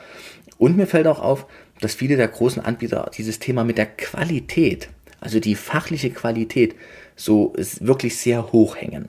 Und 0.57 0.75
mir 0.77 0.87
fällt 0.87 1.07
auch 1.07 1.21
auf, 1.21 1.45
dass 1.79 1.95
viele 1.95 2.17
der 2.17 2.27
großen 2.27 2.63
Anbieter 2.63 3.09
dieses 3.17 3.39
Thema 3.39 3.63
mit 3.63 3.77
der 3.77 3.85
Qualität, 3.85 4.89
also 5.21 5.39
die 5.39 5.55
fachliche 5.55 6.09
Qualität, 6.09 6.75
so 7.15 7.53
wirklich 7.79 8.17
sehr 8.17 8.51
hoch 8.51 8.75
hängen. 8.75 9.07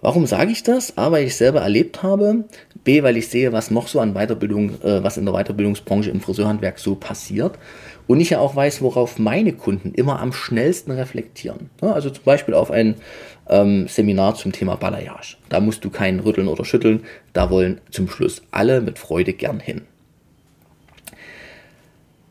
Warum 0.00 0.26
sage 0.26 0.52
ich 0.52 0.62
das? 0.62 0.96
A, 0.96 1.10
weil 1.10 1.26
ich 1.26 1.34
selber 1.34 1.60
erlebt 1.60 2.02
habe. 2.04 2.44
B, 2.84 3.02
weil 3.02 3.16
ich 3.16 3.28
sehe, 3.28 3.52
was 3.52 3.72
noch 3.72 3.88
so 3.88 3.98
an 3.98 4.14
Weiterbildung, 4.14 4.80
äh, 4.82 5.02
was 5.02 5.16
in 5.16 5.24
der 5.24 5.34
Weiterbildungsbranche 5.34 6.10
im 6.10 6.20
Friseurhandwerk 6.20 6.78
so 6.78 6.94
passiert. 6.94 7.58
Und 8.08 8.20
ich 8.20 8.30
ja 8.30 8.40
auch 8.40 8.56
weiß, 8.56 8.80
worauf 8.80 9.18
meine 9.18 9.52
Kunden 9.52 9.92
immer 9.92 10.18
am 10.18 10.32
schnellsten 10.32 10.90
reflektieren. 10.90 11.68
Also 11.82 12.08
zum 12.08 12.24
Beispiel 12.24 12.54
auf 12.54 12.70
ein 12.70 12.96
ähm, 13.48 13.86
Seminar 13.86 14.34
zum 14.34 14.50
Thema 14.50 14.76
Balayage. 14.76 15.36
Da 15.50 15.60
musst 15.60 15.84
du 15.84 15.90
keinen 15.90 16.20
rütteln 16.20 16.48
oder 16.48 16.64
schütteln. 16.64 17.04
Da 17.34 17.50
wollen 17.50 17.82
zum 17.90 18.08
Schluss 18.08 18.42
alle 18.50 18.80
mit 18.80 18.98
Freude 18.98 19.34
gern 19.34 19.60
hin. 19.60 19.82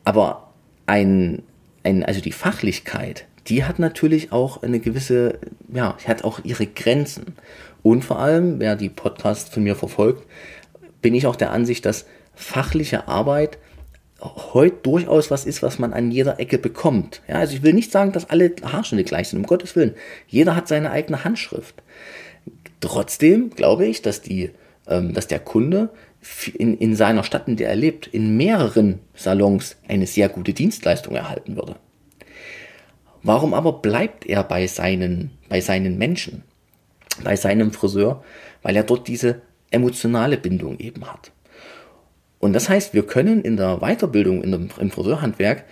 Aber 0.04 0.52
ein, 0.86 1.44
ein, 1.84 2.02
also 2.02 2.20
die 2.20 2.32
Fachlichkeit, 2.32 3.26
die 3.46 3.64
hat 3.64 3.78
natürlich 3.78 4.32
auch 4.32 4.64
eine 4.64 4.80
gewisse, 4.80 5.38
ja, 5.72 5.96
hat 6.08 6.24
auch 6.24 6.40
ihre 6.42 6.66
Grenzen. 6.66 7.36
Und 7.84 8.04
vor 8.04 8.18
allem, 8.18 8.58
wer 8.58 8.74
die 8.74 8.88
Podcasts 8.88 9.48
von 9.48 9.62
mir 9.62 9.76
verfolgt, 9.76 10.26
bin 11.02 11.14
ich 11.14 11.28
auch 11.28 11.36
der 11.36 11.52
Ansicht, 11.52 11.86
dass 11.86 12.06
fachliche 12.34 13.06
Arbeit 13.06 13.58
heute 14.20 14.76
durchaus 14.82 15.30
was 15.30 15.44
ist, 15.44 15.62
was 15.62 15.78
man 15.78 15.92
an 15.92 16.10
jeder 16.10 16.40
Ecke 16.40 16.58
bekommt. 16.58 17.22
Ja, 17.28 17.36
also 17.36 17.54
ich 17.54 17.62
will 17.62 17.72
nicht 17.72 17.92
sagen, 17.92 18.12
dass 18.12 18.30
alle 18.30 18.52
Haarschnitte 18.62 19.04
gleich 19.04 19.28
sind, 19.28 19.38
um 19.38 19.46
Gottes 19.46 19.76
Willen. 19.76 19.94
Jeder 20.26 20.56
hat 20.56 20.68
seine 20.68 20.90
eigene 20.90 21.24
Handschrift. 21.24 21.82
Trotzdem 22.80 23.50
glaube 23.50 23.86
ich, 23.86 24.02
dass, 24.02 24.20
die, 24.20 24.50
ähm, 24.88 25.14
dass 25.14 25.28
der 25.28 25.38
Kunde 25.38 25.90
in, 26.54 26.76
in 26.76 26.96
seiner 26.96 27.22
Stadt, 27.22 27.46
in 27.46 27.56
der 27.56 27.68
er 27.68 27.76
lebt, 27.76 28.08
in 28.08 28.36
mehreren 28.36 29.00
Salons 29.14 29.76
eine 29.86 30.06
sehr 30.06 30.28
gute 30.28 30.52
Dienstleistung 30.52 31.14
erhalten 31.14 31.56
würde. 31.56 31.76
Warum 33.22 33.54
aber 33.54 33.74
bleibt 33.74 34.26
er 34.26 34.42
bei 34.44 34.66
seinen, 34.66 35.30
bei 35.48 35.60
seinen 35.60 35.98
Menschen, 35.98 36.44
bei 37.22 37.36
seinem 37.36 37.72
Friseur? 37.72 38.24
Weil 38.62 38.76
er 38.76 38.84
dort 38.84 39.06
diese 39.06 39.42
emotionale 39.70 40.36
Bindung 40.36 40.78
eben 40.78 41.04
hat. 41.10 41.30
Und 42.40 42.52
das 42.52 42.68
heißt, 42.68 42.94
wir 42.94 43.04
können 43.04 43.42
in 43.42 43.56
der 43.56 43.78
Weiterbildung 43.78 44.42
in 44.42 44.52
dem, 44.52 44.68
im 44.78 44.90
Friseurhandwerk 44.90 45.64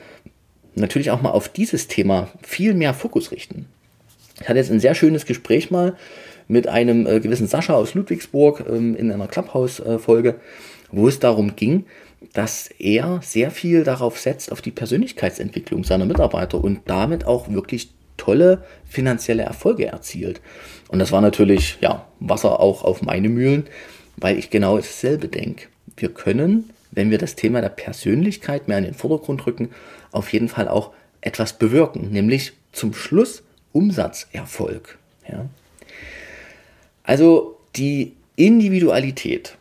natürlich 0.74 1.10
auch 1.10 1.22
mal 1.22 1.30
auf 1.30 1.48
dieses 1.48 1.88
Thema 1.88 2.28
viel 2.42 2.74
mehr 2.74 2.94
Fokus 2.94 3.30
richten. 3.30 3.66
Ich 4.40 4.48
hatte 4.48 4.58
jetzt 4.58 4.70
ein 4.70 4.80
sehr 4.80 4.94
schönes 4.94 5.24
Gespräch 5.24 5.70
mal 5.70 5.96
mit 6.48 6.68
einem 6.68 7.06
äh, 7.06 7.20
gewissen 7.20 7.46
Sascha 7.46 7.74
aus 7.74 7.94
Ludwigsburg 7.94 8.64
ähm, 8.68 8.94
in 8.94 9.10
einer 9.10 9.26
Clubhouse-Folge, 9.26 10.36
wo 10.92 11.08
es 11.08 11.18
darum 11.18 11.56
ging, 11.56 11.86
dass 12.32 12.68
er 12.78 13.20
sehr 13.22 13.50
viel 13.50 13.84
darauf 13.84 14.18
setzt, 14.18 14.52
auf 14.52 14.60
die 14.60 14.70
Persönlichkeitsentwicklung 14.70 15.84
seiner 15.84 16.04
Mitarbeiter 16.04 16.62
und 16.62 16.80
damit 16.86 17.26
auch 17.26 17.50
wirklich 17.50 17.90
tolle 18.16 18.64
finanzielle 18.84 19.42
Erfolge 19.42 19.86
erzielt. 19.86 20.40
Und 20.88 20.98
das 20.98 21.12
war 21.12 21.20
natürlich, 21.20 21.78
ja, 21.80 22.06
Wasser 22.20 22.60
auch 22.60 22.84
auf 22.84 23.02
meine 23.02 23.28
Mühlen, 23.28 23.66
weil 24.16 24.38
ich 24.38 24.50
genau 24.50 24.76
dasselbe 24.76 25.28
denke. 25.28 25.66
Wir 25.96 26.12
können, 26.12 26.70
wenn 26.90 27.10
wir 27.10 27.18
das 27.18 27.36
Thema 27.36 27.60
der 27.60 27.68
Persönlichkeit 27.70 28.68
mehr 28.68 28.78
in 28.78 28.84
den 28.84 28.94
Vordergrund 28.94 29.46
rücken, 29.46 29.70
auf 30.12 30.32
jeden 30.32 30.48
Fall 30.48 30.68
auch 30.68 30.92
etwas 31.20 31.54
bewirken, 31.54 32.10
nämlich 32.10 32.52
zum 32.72 32.94
Schluss 32.94 33.42
Umsatzerfolg. 33.72 34.98
Ja? 35.28 35.46
Also 37.02 37.58
die 37.76 38.14
Individualität 38.36 39.56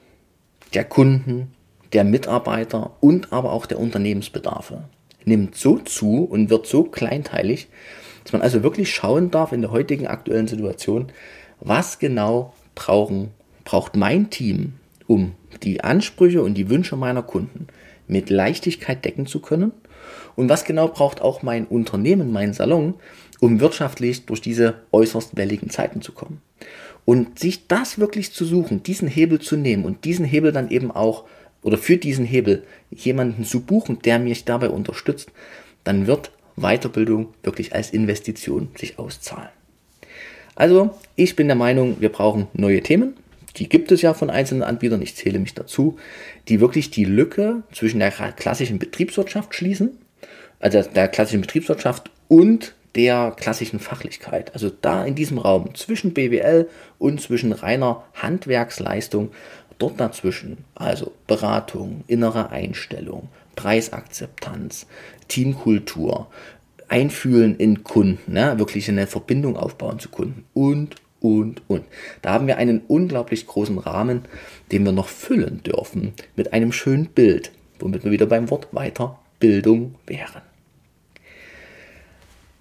der 0.74 0.84
Kunden, 0.84 1.54
der 1.94 2.04
Mitarbeiter 2.04 2.96
und 3.00 3.32
aber 3.32 3.54
auch 3.54 3.66
der 3.66 3.80
Unternehmensbedarfe 3.80 4.84
nimmt 5.24 5.56
so 5.56 5.78
zu 5.78 6.24
und 6.24 6.50
wird 6.50 6.68
so 6.68 6.84
kleinteilig, 6.84 7.68
dass 8.24 8.34
man 8.34 8.42
also 8.42 8.64
wirklich 8.64 8.94
schauen 8.94 9.32
darf 9.32 9.52
in 9.52 9.62
der 9.62 9.72
heutigen 9.72 10.08
aktuellen 10.08 10.48
Situation, 10.48 11.12
was 11.60 12.00
genau 12.00 12.54
brauchen, 12.76 13.32
braucht 13.64 13.96
mein 13.96 14.30
Team, 14.30 14.74
um 15.08 15.34
die 15.64 15.82
Ansprüche 15.82 16.42
und 16.42 16.56
die 16.56 16.70
Wünsche 16.70 16.96
meiner 16.96 17.24
Kunden 17.24 17.68
mit 18.08 18.30
Leichtigkeit 18.30 19.04
decken 19.04 19.26
zu 19.26 19.40
können 19.40 19.72
und 20.36 20.50
was 20.50 20.66
genau 20.66 20.88
braucht 20.88 21.22
auch 21.22 21.42
mein 21.42 21.66
Unternehmen, 21.66 22.32
mein 22.32 22.54
Salon, 22.54 22.96
um 23.40 23.60
wirtschaftlich 23.60 24.26
durch 24.26 24.42
diese 24.42 24.76
äußerst 24.92 25.36
welligen 25.36 25.70
Zeiten 25.70 26.02
zu 26.02 26.12
kommen. 26.12 26.42
Und 27.06 27.40
sich 27.40 27.68
das 27.68 28.00
wirklich 28.00 28.32
zu 28.32 28.46
suchen, 28.46 28.84
diesen 28.84 29.08
Hebel 29.08 29.40
zu 29.40 29.56
nehmen 29.56 29.86
und 29.86 30.06
diesen 30.06 30.26
Hebel 30.26 30.52
dann 30.52 30.70
eben 30.70 30.92
auch 30.92 31.26
oder 31.62 31.78
für 31.78 31.98
diesen 31.98 32.26
Hebel 32.26 32.64
jemanden 32.92 33.44
zu 33.44 33.62
buchen, 33.62 34.00
der 34.04 34.20
mich 34.20 34.46
dabei 34.46 34.70
unterstützt, 34.70 35.32
dann 35.84 36.08
wird 36.08 36.32
Weiterbildung 36.56 37.34
wirklich 37.44 37.74
als 37.74 37.92
Investition 37.92 38.70
sich 38.76 38.98
auszahlen. 39.00 39.50
Also, 40.56 40.92
ich 41.16 41.36
bin 41.36 41.48
der 41.48 41.56
Meinung, 41.56 41.98
wir 42.00 42.10
brauchen 42.10 42.48
neue 42.54 42.82
Themen. 42.82 43.16
Die 43.58 43.70
gibt 43.70 43.92
es 43.92 44.02
ja 44.02 44.14
von 44.14 44.30
einzelnen 44.30 44.64
Anbietern, 44.64 45.02
ich 45.02 45.16
zähle 45.16 45.40
mich 45.40 45.54
dazu, 45.54 45.98
die 46.48 46.60
wirklich 46.60 46.92
die 46.92 47.06
Lücke 47.06 47.64
zwischen 47.72 48.00
der 48.00 48.12
klassischen 48.12 48.80
Betriebswirtschaft 48.80 49.56
schließen, 49.56 49.98
also 50.60 50.82
der 50.82 51.08
klassischen 51.08 51.42
Betriebswirtschaft 51.42 52.10
und 52.28 52.76
der 52.96 53.34
klassischen 53.38 53.80
Fachlichkeit. 53.80 54.54
Also 54.54 54.70
da 54.70 55.06
in 55.06 55.16
diesem 55.16 55.38
Raum 55.38 55.76
zwischen 55.76 56.14
BWL 56.14 56.70
und 56.98 57.22
zwischen 57.22 57.52
reiner 57.52 58.04
Handwerksleistung, 58.14 59.32
dort 59.78 60.00
dazwischen, 60.00 60.58
also 60.76 61.12
Beratung, 61.28 62.04
innere 62.08 62.50
Einstellung, 62.52 63.30
Preisakzeptanz, 63.56 64.88
Teamkultur, 65.28 66.28
Einfühlen 66.88 67.58
in 67.58 67.84
Kunden, 67.84 68.34
ne? 68.34 68.58
wirklich 68.60 68.88
eine 68.90 69.08
Verbindung 69.08 69.58
aufbauen 69.58 70.00
zu 70.00 70.10
Kunden 70.10 70.46
und, 70.54 70.96
und, 71.26 71.62
und. 71.68 71.86
Da 72.22 72.32
haben 72.34 72.48
wir 72.48 72.58
einen 72.58 72.82
unglaublich 72.88 73.48
großen 73.48 73.78
Rahmen, 73.78 74.24
den 74.72 74.86
wir 74.86 74.92
noch 74.92 75.08
füllen 75.08 75.62
dürfen 75.64 76.14
mit 76.36 76.54
einem 76.54 76.72
schönen 76.72 77.08
Bild, 77.08 77.52
womit 77.80 78.04
wir 78.04 78.12
wieder 78.12 78.26
beim 78.26 78.50
Wort 78.50 78.70
Weiterbildung 78.72 79.96
wären. 80.06 80.42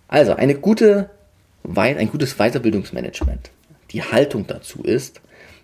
Also 0.08 0.34
eine 0.34 0.54
gute, 0.54 1.10
ein 1.74 2.10
gutes 2.10 2.36
Weiterbildungsmanagement. 2.36 3.50
Die 3.90 4.02
Haltung 4.02 4.46
dazu 4.46 4.82
ist, 4.82 5.20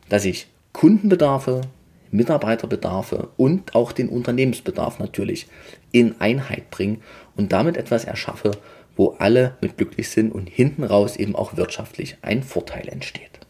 dass 0.08 0.24
ich 0.24 0.48
Kundenbedarfe, 0.72 1.62
Mitarbeiterbedarfe 2.10 3.28
und 3.36 3.74
auch 3.74 3.92
den 3.92 4.08
Unternehmensbedarf 4.08 4.98
natürlich 4.98 5.46
in 5.92 6.20
Einheit 6.20 6.70
bringe 6.70 6.98
und 7.36 7.52
damit 7.52 7.76
etwas 7.76 8.04
erschaffe, 8.04 8.52
wo 8.96 9.16
alle 9.18 9.56
mit 9.60 9.76
glücklich 9.76 10.08
sind 10.08 10.32
und 10.32 10.48
hinten 10.48 10.84
raus 10.84 11.16
eben 11.16 11.36
auch 11.36 11.56
wirtschaftlich 11.56 12.16
ein 12.22 12.42
Vorteil 12.42 12.88
entsteht. 12.88 13.40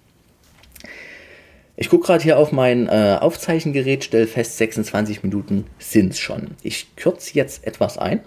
Ich 1.77 1.89
gucke 1.89 2.09
gerade 2.09 2.23
hier 2.23 2.39
auf 2.39 2.53
mein 2.53 2.89
äh, 2.89 3.17
Aufzeichengerät, 3.19 4.05
stelle 4.05 4.27
fest, 4.27 4.59
26 4.59 5.23
Minuten 5.23 5.65
sind 5.79 6.13
es 6.13 6.19
schon. 6.19 6.49
Ich 6.63 6.95
kürze 6.95 7.35
jetzt 7.35 7.67
etwas 7.67 7.97
ein 7.97 8.21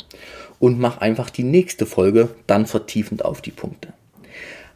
und 0.59 0.79
mache 0.79 1.01
einfach 1.01 1.29
die 1.29 1.43
nächste 1.43 1.85
Folge 1.85 2.29
dann 2.47 2.65
vertiefend 2.65 3.23
auf 3.23 3.41
die 3.41 3.51
Punkte. 3.51 3.93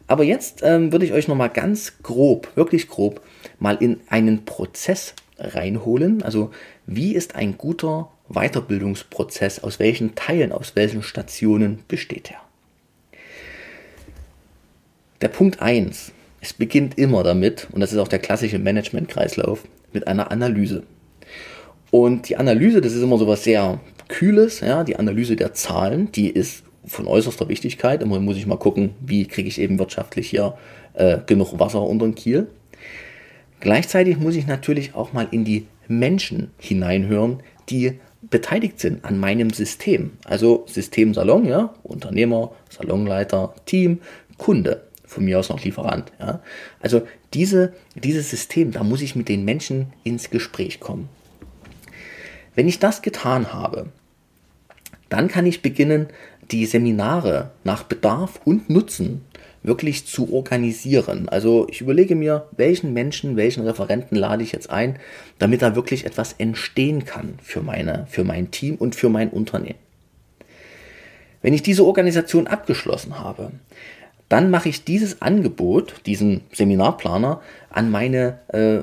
Aber 0.06 0.22
jetzt 0.22 0.62
ähm, 0.62 0.92
würde 0.92 1.04
ich 1.04 1.12
euch 1.12 1.26
nochmal 1.26 1.50
ganz 1.50 1.94
grob, 2.02 2.48
wirklich 2.54 2.88
grob, 2.88 3.20
mal 3.58 3.76
in 3.80 4.00
einen 4.08 4.44
Prozess 4.44 5.14
reinholen. 5.38 6.22
Also 6.22 6.50
wie 6.86 7.14
ist 7.14 7.34
ein 7.34 7.58
guter 7.58 8.10
Weiterbildungsprozess, 8.28 9.62
aus 9.62 9.78
welchen 9.78 10.14
Teilen, 10.14 10.52
aus 10.52 10.76
welchen 10.76 11.02
Stationen 11.02 11.80
besteht 11.88 12.30
er? 12.30 12.40
Der 15.20 15.28
Punkt 15.28 15.60
1. 15.60 16.12
Es 16.40 16.52
beginnt 16.52 16.96
immer 16.98 17.24
damit, 17.24 17.66
und 17.72 17.80
das 17.80 17.92
ist 17.92 17.98
auch 17.98 18.08
der 18.08 18.20
klassische 18.20 18.58
Management-Kreislauf, 18.58 19.64
mit 19.92 20.06
einer 20.06 20.30
Analyse. 20.30 20.84
Und 21.90 22.28
die 22.28 22.36
Analyse, 22.36 22.80
das 22.80 22.92
ist 22.92 23.02
immer 23.02 23.18
so 23.18 23.26
was 23.26 23.44
sehr 23.44 23.80
Kühles, 24.08 24.60
ja, 24.60 24.84
die 24.84 24.96
Analyse 24.96 25.36
der 25.36 25.54
Zahlen, 25.54 26.12
die 26.12 26.28
ist 26.28 26.62
von 26.84 27.06
äußerster 27.06 27.48
Wichtigkeit. 27.48 28.02
Immer 28.02 28.20
muss 28.20 28.36
ich 28.36 28.46
mal 28.46 28.58
gucken, 28.58 28.90
wie 29.00 29.26
kriege 29.26 29.48
ich 29.48 29.60
eben 29.60 29.78
wirtschaftlich 29.78 30.30
hier 30.30 30.56
äh, 30.94 31.18
genug 31.26 31.58
Wasser 31.58 31.82
unter 31.82 32.06
den 32.06 32.14
Kiel. 32.14 32.48
Gleichzeitig 33.60 34.18
muss 34.18 34.36
ich 34.36 34.46
natürlich 34.46 34.94
auch 34.94 35.12
mal 35.12 35.28
in 35.30 35.44
die 35.44 35.66
Menschen 35.88 36.50
hineinhören, 36.58 37.42
die 37.68 37.98
beteiligt 38.30 38.80
sind 38.80 39.04
an 39.04 39.18
meinem 39.18 39.50
System. 39.50 40.12
Also 40.24 40.64
System 40.66 41.14
Salon, 41.14 41.44
ja, 41.44 41.74
Unternehmer, 41.82 42.52
Salonleiter, 42.70 43.54
Team, 43.66 44.00
Kunde, 44.36 44.82
von 45.04 45.24
mir 45.24 45.38
aus 45.38 45.48
noch 45.48 45.62
Lieferant. 45.64 46.12
Ja. 46.20 46.40
Also 46.80 47.02
diese, 47.34 47.74
dieses 47.94 48.30
System, 48.30 48.72
da 48.72 48.82
muss 48.84 49.02
ich 49.02 49.16
mit 49.16 49.28
den 49.28 49.44
Menschen 49.44 49.92
ins 50.04 50.30
Gespräch 50.30 50.80
kommen. 50.80 51.08
Wenn 52.54 52.68
ich 52.68 52.78
das 52.78 53.02
getan 53.02 53.52
habe, 53.52 53.86
dann 55.08 55.28
kann 55.28 55.46
ich 55.46 55.62
beginnen, 55.62 56.08
die 56.50 56.66
Seminare 56.66 57.50
nach 57.64 57.82
Bedarf 57.82 58.40
und 58.44 58.70
Nutzen 58.70 59.24
wirklich 59.68 60.06
zu 60.06 60.32
organisieren. 60.32 61.28
Also 61.28 61.68
ich 61.70 61.80
überlege 61.80 62.16
mir, 62.16 62.48
welchen 62.56 62.92
Menschen, 62.92 63.36
welchen 63.36 63.62
Referenten 63.64 64.16
lade 64.16 64.42
ich 64.42 64.50
jetzt 64.50 64.70
ein, 64.70 64.98
damit 65.38 65.62
da 65.62 65.76
wirklich 65.76 66.04
etwas 66.04 66.32
entstehen 66.38 67.04
kann 67.04 67.34
für, 67.42 67.62
meine, 67.62 68.06
für 68.10 68.24
mein 68.24 68.50
Team 68.50 68.74
und 68.74 68.96
für 68.96 69.08
mein 69.08 69.28
Unternehmen. 69.30 69.78
Wenn 71.42 71.54
ich 71.54 71.62
diese 71.62 71.84
Organisation 71.84 72.48
abgeschlossen 72.48 73.20
habe, 73.20 73.52
dann 74.28 74.50
mache 74.50 74.68
ich 74.68 74.84
dieses 74.84 75.22
Angebot, 75.22 76.02
diesen 76.04 76.42
Seminarplaner, 76.52 77.40
an 77.70 77.90
meine, 77.90 78.40
äh, 78.48 78.80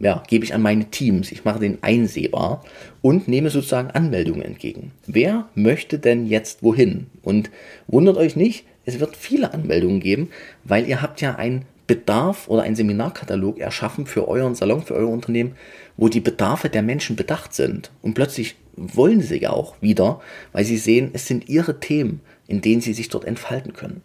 ja, 0.00 0.22
gebe 0.28 0.44
ich 0.44 0.54
an 0.54 0.62
meine 0.62 0.86
Teams. 0.86 1.32
Ich 1.32 1.44
mache 1.44 1.58
den 1.58 1.78
einsehbar 1.82 2.64
und 3.02 3.26
nehme 3.26 3.50
sozusagen 3.50 3.90
Anmeldungen 3.90 4.42
entgegen. 4.42 4.92
Wer 5.06 5.48
möchte 5.54 5.98
denn 5.98 6.26
jetzt 6.26 6.62
wohin? 6.62 7.06
Und 7.22 7.50
wundert 7.88 8.16
euch 8.16 8.36
nicht, 8.36 8.64
es 8.86 8.98
wird 8.98 9.16
viele 9.16 9.52
Anmeldungen 9.52 10.00
geben, 10.00 10.30
weil 10.64 10.88
ihr 10.88 11.02
habt 11.02 11.20
ja 11.20 11.34
einen 11.34 11.66
Bedarf 11.86 12.48
oder 12.48 12.62
einen 12.62 12.74
Seminarkatalog 12.74 13.58
erschaffen 13.58 14.06
für 14.06 14.26
euren 14.26 14.54
Salon, 14.54 14.82
für 14.82 14.94
euer 14.94 15.08
Unternehmen, 15.08 15.54
wo 15.96 16.08
die 16.08 16.20
Bedarfe 16.20 16.68
der 16.68 16.82
Menschen 16.82 17.14
bedacht 17.14 17.54
sind. 17.54 17.90
Und 18.02 18.14
plötzlich 18.14 18.56
wollen 18.76 19.20
sie 19.20 19.40
ja 19.40 19.50
auch 19.50 19.76
wieder, 19.80 20.20
weil 20.52 20.64
sie 20.64 20.78
sehen, 20.78 21.10
es 21.12 21.26
sind 21.26 21.48
ihre 21.48 21.78
Themen, 21.78 22.20
in 22.48 22.60
denen 22.60 22.80
sie 22.80 22.94
sich 22.94 23.08
dort 23.08 23.24
entfalten 23.24 23.74
können 23.74 24.02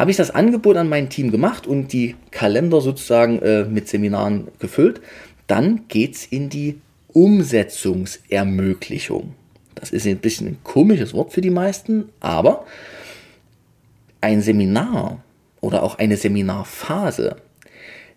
habe 0.00 0.10
ich 0.10 0.16
das 0.16 0.30
Angebot 0.30 0.76
an 0.78 0.88
mein 0.88 1.10
Team 1.10 1.30
gemacht 1.30 1.66
und 1.66 1.92
die 1.92 2.16
Kalender 2.30 2.80
sozusagen 2.80 3.42
äh, 3.42 3.64
mit 3.64 3.86
Seminaren 3.86 4.48
gefüllt. 4.58 5.02
Dann 5.46 5.82
geht 5.88 6.14
es 6.14 6.24
in 6.24 6.48
die 6.48 6.80
Umsetzungsermöglichung. 7.08 9.34
Das 9.74 9.90
ist 9.90 10.06
ein 10.06 10.16
bisschen 10.16 10.46
ein 10.46 10.56
komisches 10.64 11.12
Wort 11.12 11.34
für 11.34 11.42
die 11.42 11.50
meisten, 11.50 12.08
aber 12.20 12.64
ein 14.20 14.42
Seminar 14.42 15.22
oder 15.60 15.82
auch 15.82 15.98
eine 15.98 16.16
Seminarphase 16.16 17.36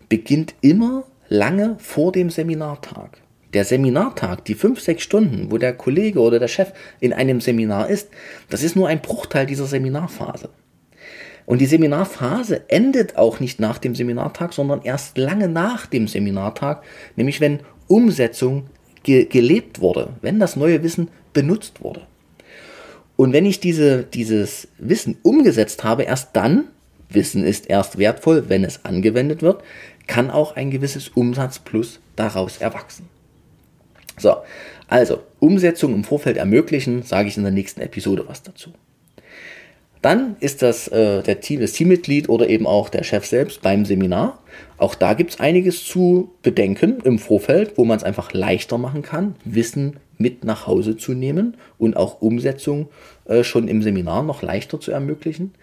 beginnt 0.10 0.56
immer 0.62 1.06
lange 1.30 1.76
vor 1.80 2.12
dem 2.12 2.30
Seminartag. 2.30 3.18
Der 3.54 3.66
Seminartag, 3.66 4.46
die 4.46 4.56
fünf, 4.56 4.80
sechs 4.80 5.04
Stunden, 5.04 5.52
wo 5.52 5.58
der 5.58 5.74
Kollege 5.74 6.20
oder 6.20 6.40
der 6.40 6.48
Chef 6.48 6.74
in 7.00 7.14
einem 7.14 7.40
Seminar 7.40 7.90
ist, 7.90 8.10
das 8.50 8.64
ist 8.64 8.76
nur 8.76 8.88
ein 8.88 9.02
Bruchteil 9.02 9.46
dieser 9.46 9.66
Seminarphase. 9.66 10.50
Und 11.46 11.60
die 11.60 11.66
Seminarphase 11.66 12.70
endet 12.70 13.18
auch 13.18 13.40
nicht 13.40 13.60
nach 13.60 13.78
dem 13.78 13.96
Seminartag, 13.96 14.54
sondern 14.54 14.82
erst 14.82 15.18
lange 15.18 15.50
nach 15.50 15.86
dem 15.86 16.08
Seminartag, 16.08 16.84
nämlich 17.16 17.42
wenn 17.42 17.60
Umsetzung 17.88 18.68
ge 19.04 19.26
gelebt 19.26 19.82
wurde, 19.82 20.14
wenn 20.22 20.40
das 20.40 20.56
neue 20.56 20.82
Wissen 20.84 21.10
benutzt 21.34 21.84
wurde. 21.84 22.08
Und 23.16 23.34
wenn 23.34 23.46
ich 23.46 23.60
diese, 23.60 24.04
dieses 24.04 24.68
Wissen 24.78 25.18
umgesetzt 25.22 25.84
habe, 25.84 26.04
erst 26.04 26.36
dann, 26.36 26.66
Wissen 27.10 27.46
ist 27.46 27.70
erst 27.70 27.98
wertvoll, 27.98 28.50
wenn 28.50 28.64
es 28.64 28.86
angewendet 28.86 29.42
wird, 29.42 29.64
kann 30.08 30.32
auch 30.32 30.56
ein 30.56 30.72
gewisses 30.72 31.10
Umsatzplus 31.10 32.00
daraus 32.16 32.58
erwachsen. 32.58 33.08
So, 34.18 34.36
also 34.88 35.22
Umsetzung 35.40 35.94
im 35.94 36.04
Vorfeld 36.04 36.38
ermöglichen, 36.38 37.04
sage 37.04 37.28
ich 37.28 37.38
in 37.38 37.44
der 37.44 37.52
nächsten 37.52 37.82
Episode 37.82 38.26
was 38.28 38.44
dazu. 38.44 38.72
Dann 40.02 40.36
ist 40.42 40.62
das 40.62 40.90
äh, 40.90 41.24
der 41.24 41.40
Team, 41.40 41.62
das 41.62 41.72
Teammitglied 41.72 42.28
oder 42.28 42.50
eben 42.50 42.68
auch 42.68 42.90
der 42.90 43.04
Chef 43.04 43.26
selbst 43.26 43.62
beim 43.62 43.86
Seminar. 43.86 44.40
Auch 44.78 44.96
da 44.96 45.14
gibt 45.14 45.32
es 45.32 45.40
einiges 45.40 45.86
zu 45.86 46.32
bedenken 46.42 47.00
im 47.06 47.20
Vorfeld, 47.20 47.78
wo 47.78 47.86
man 47.86 47.98
es 47.98 48.04
einfach 48.04 48.34
leichter 48.34 48.78
machen 48.78 49.02
kann, 49.02 49.36
Wissen 49.46 49.98
mit 50.24 50.44
nach 50.44 50.66
Hause 50.66 50.98
zu 50.98 51.14
nehmen 51.14 51.58
und 51.78 51.96
auch 51.96 52.22
Umsetzung 52.22 52.88
äh, 53.26 53.44
schon 53.44 53.68
im 53.68 53.84
Seminar 53.84 54.24
noch 54.24 54.42
leichter 54.42 54.80
zu 54.80 54.92
ermöglichen. 54.92 55.54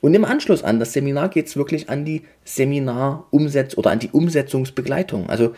Und 0.00 0.14
im 0.14 0.24
Anschluss 0.24 0.64
an 0.64 0.78
das 0.78 0.94
Seminar 0.94 1.28
geht 1.28 1.48
es 1.48 1.56
wirklich 1.56 1.90
an 1.90 2.06
die 2.06 2.22
Seminarumsetzung 2.44 3.78
oder 3.78 3.90
an 3.90 3.98
die 3.98 4.10
Umsetzungsbegleitung. 4.10 5.28
Also 5.28 5.52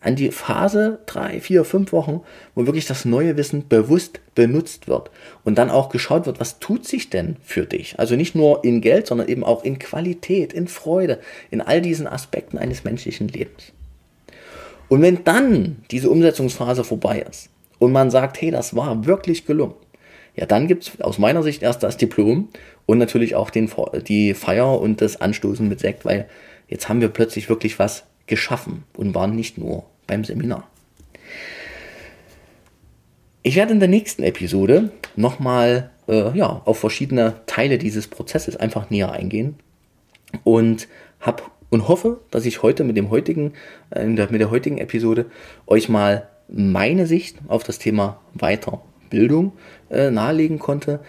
an 0.00 0.16
die 0.16 0.30
Phase 0.30 0.98
drei, 1.06 1.40
vier, 1.40 1.64
fünf 1.64 1.92
Wochen, 1.92 2.20
wo 2.54 2.66
wirklich 2.66 2.86
das 2.86 3.04
neue 3.04 3.36
Wissen 3.36 3.68
bewusst 3.68 4.20
benutzt 4.34 4.88
wird 4.88 5.10
und 5.44 5.56
dann 5.56 5.70
auch 5.70 5.88
geschaut 5.88 6.26
wird, 6.26 6.40
was 6.40 6.58
tut 6.58 6.86
sich 6.86 7.08
denn 7.08 7.36
für 7.42 7.66
dich? 7.66 7.98
Also 7.98 8.16
nicht 8.16 8.34
nur 8.34 8.64
in 8.64 8.80
Geld, 8.80 9.06
sondern 9.06 9.28
eben 9.28 9.44
auch 9.44 9.64
in 9.64 9.78
Qualität, 9.78 10.52
in 10.52 10.66
Freude, 10.68 11.20
in 11.50 11.60
all 11.60 11.80
diesen 11.80 12.06
Aspekten 12.06 12.58
eines 12.58 12.84
menschlichen 12.84 13.28
Lebens. 13.28 13.72
Und 14.88 15.00
wenn 15.00 15.24
dann 15.24 15.76
diese 15.90 16.10
Umsetzungsphase 16.10 16.84
vorbei 16.84 17.24
ist 17.30 17.48
und 17.82 17.90
man 17.90 18.12
sagt, 18.12 18.40
hey, 18.40 18.52
das 18.52 18.76
war 18.76 19.06
wirklich 19.06 19.44
gelungen, 19.44 19.74
ja, 20.36 20.46
dann 20.46 20.68
gibt 20.68 20.84
es 20.84 21.00
aus 21.00 21.18
meiner 21.18 21.42
Sicht 21.42 21.64
erst 21.64 21.82
das 21.82 21.96
Diplom 21.96 22.48
und 22.86 22.98
natürlich 22.98 23.34
auch 23.34 23.50
den, 23.50 23.68
die 24.06 24.34
Feier 24.34 24.80
und 24.80 25.00
das 25.00 25.20
Anstoßen 25.20 25.68
mit 25.68 25.80
Sekt, 25.80 26.04
weil 26.04 26.28
jetzt 26.68 26.88
haben 26.88 27.00
wir 27.00 27.08
plötzlich 27.08 27.48
wirklich 27.48 27.80
was 27.80 28.04
geschaffen 28.28 28.84
und 28.96 29.16
waren 29.16 29.34
nicht 29.34 29.58
nur 29.58 29.82
beim 30.06 30.22
Seminar. 30.22 30.68
Ich 33.42 33.56
werde 33.56 33.72
in 33.72 33.80
der 33.80 33.88
nächsten 33.88 34.22
Episode 34.22 34.92
nochmal 35.16 35.90
äh, 36.06 36.38
ja, 36.38 36.62
auf 36.64 36.78
verschiedene 36.78 37.40
Teile 37.46 37.78
dieses 37.78 38.06
Prozesses 38.06 38.56
einfach 38.56 38.90
näher 38.90 39.10
eingehen 39.10 39.56
und 40.44 40.86
hab 41.18 41.50
und 41.68 41.88
hoffe, 41.88 42.20
dass 42.30 42.46
ich 42.46 42.62
heute 42.62 42.84
mit 42.84 42.96
dem 42.96 43.10
heutigen, 43.10 43.54
äh, 43.90 44.06
mit 44.06 44.40
der 44.40 44.52
heutigen 44.52 44.78
Episode 44.78 45.26
euch 45.66 45.88
mal 45.88 46.28
meine 46.52 47.06
Sicht 47.06 47.38
auf 47.48 47.64
das 47.64 47.78
Thema 47.78 48.20
Weiterbildung 48.34 49.52
äh, 49.90 50.10
nahelegen 50.10 50.58
konnte, 50.58 51.00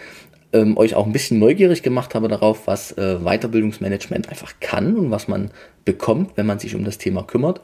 ähm, 0.53 0.77
euch 0.77 0.95
auch 0.95 1.05
ein 1.05 1.11
bisschen 1.11 1.39
neugierig 1.39 1.83
gemacht 1.83 2.15
habe 2.15 2.27
darauf, 2.27 2.67
was 2.67 2.91
äh, 2.93 3.17
Weiterbildungsmanagement 3.19 4.29
einfach 4.29 4.53
kann 4.59 4.95
und 4.95 5.11
was 5.11 5.27
man 5.27 5.51
bekommt, 5.83 6.31
wenn 6.37 6.45
man 6.45 6.59
sich 6.59 6.75
um 6.75 6.85
das 6.85 6.97
Thema 6.97 7.23
kümmert 7.23 7.61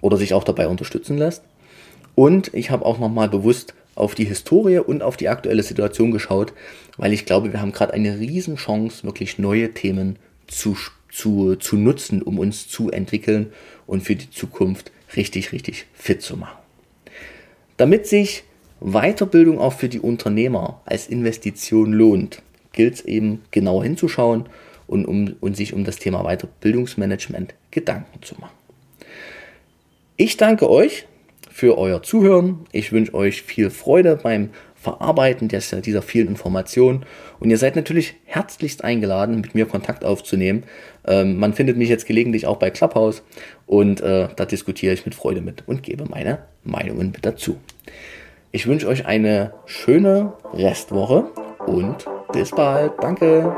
oder 0.00 0.16
sich 0.16 0.34
auch 0.34 0.44
dabei 0.44 0.68
unterstützen 0.68 1.18
lässt. 1.18 1.42
Und 2.14 2.52
ich 2.54 2.70
habe 2.70 2.84
auch 2.84 2.98
nochmal 2.98 3.28
bewusst 3.28 3.74
auf 3.94 4.14
die 4.14 4.24
Historie 4.24 4.78
und 4.78 5.02
auf 5.02 5.16
die 5.16 5.28
aktuelle 5.28 5.62
Situation 5.62 6.12
geschaut, 6.12 6.52
weil 6.96 7.12
ich 7.12 7.24
glaube, 7.24 7.52
wir 7.52 7.60
haben 7.60 7.72
gerade 7.72 7.94
eine 7.94 8.18
Riesenchance, 8.18 9.04
wirklich 9.04 9.38
neue 9.38 9.72
Themen 9.72 10.18
zu, 10.46 10.76
zu, 11.10 11.56
zu 11.56 11.76
nutzen, 11.76 12.22
um 12.22 12.38
uns 12.38 12.68
zu 12.68 12.90
entwickeln 12.90 13.52
und 13.86 14.02
für 14.02 14.14
die 14.14 14.30
Zukunft 14.30 14.92
richtig, 15.16 15.52
richtig 15.52 15.86
fit 15.94 16.22
zu 16.22 16.36
machen. 16.36 16.67
Damit 17.78 18.06
sich 18.06 18.44
Weiterbildung 18.80 19.58
auch 19.58 19.72
für 19.72 19.88
die 19.88 20.00
Unternehmer 20.00 20.82
als 20.84 21.06
Investition 21.06 21.92
lohnt, 21.92 22.42
gilt 22.72 22.94
es 22.94 23.04
eben 23.04 23.42
genauer 23.50 23.84
hinzuschauen 23.84 24.46
und, 24.86 25.06
um, 25.06 25.36
und 25.40 25.56
sich 25.56 25.72
um 25.72 25.84
das 25.84 25.96
Thema 25.96 26.24
Weiterbildungsmanagement 26.24 27.54
Gedanken 27.70 28.22
zu 28.22 28.34
machen. 28.40 28.56
Ich 30.16 30.36
danke 30.36 30.68
euch 30.68 31.06
für 31.50 31.78
euer 31.78 32.02
Zuhören. 32.02 32.66
Ich 32.72 32.92
wünsche 32.92 33.14
euch 33.14 33.42
viel 33.42 33.70
Freude 33.70 34.18
beim 34.20 34.50
Verarbeiten 34.80 35.48
dieser, 35.48 35.80
dieser 35.80 36.02
vielen 36.02 36.28
Informationen. 36.28 37.04
Und 37.40 37.50
ihr 37.50 37.58
seid 37.58 37.76
natürlich 37.76 38.14
herzlichst 38.24 38.84
eingeladen, 38.84 39.40
mit 39.40 39.54
mir 39.54 39.66
Kontakt 39.66 40.04
aufzunehmen. 40.04 40.64
Ähm, 41.06 41.36
man 41.36 41.52
findet 41.52 41.76
mich 41.76 41.88
jetzt 41.88 42.06
gelegentlich 42.06 42.46
auch 42.46 42.58
bei 42.58 42.70
Clubhouse 42.70 43.22
und 43.66 44.00
äh, 44.00 44.28
da 44.34 44.44
diskutiere 44.44 44.94
ich 44.94 45.04
mit 45.04 45.14
Freude 45.14 45.40
mit 45.40 45.66
und 45.66 45.82
gebe 45.82 46.04
meine 46.08 46.38
Meinungen 46.64 47.10
mit 47.10 47.26
dazu. 47.26 47.56
Ich 48.52 48.66
wünsche 48.66 48.88
euch 48.88 49.06
eine 49.06 49.52
schöne 49.66 50.32
Restwoche 50.54 51.24
und 51.66 52.06
bis 52.32 52.50
bald. 52.50 52.92
Danke. 53.00 53.56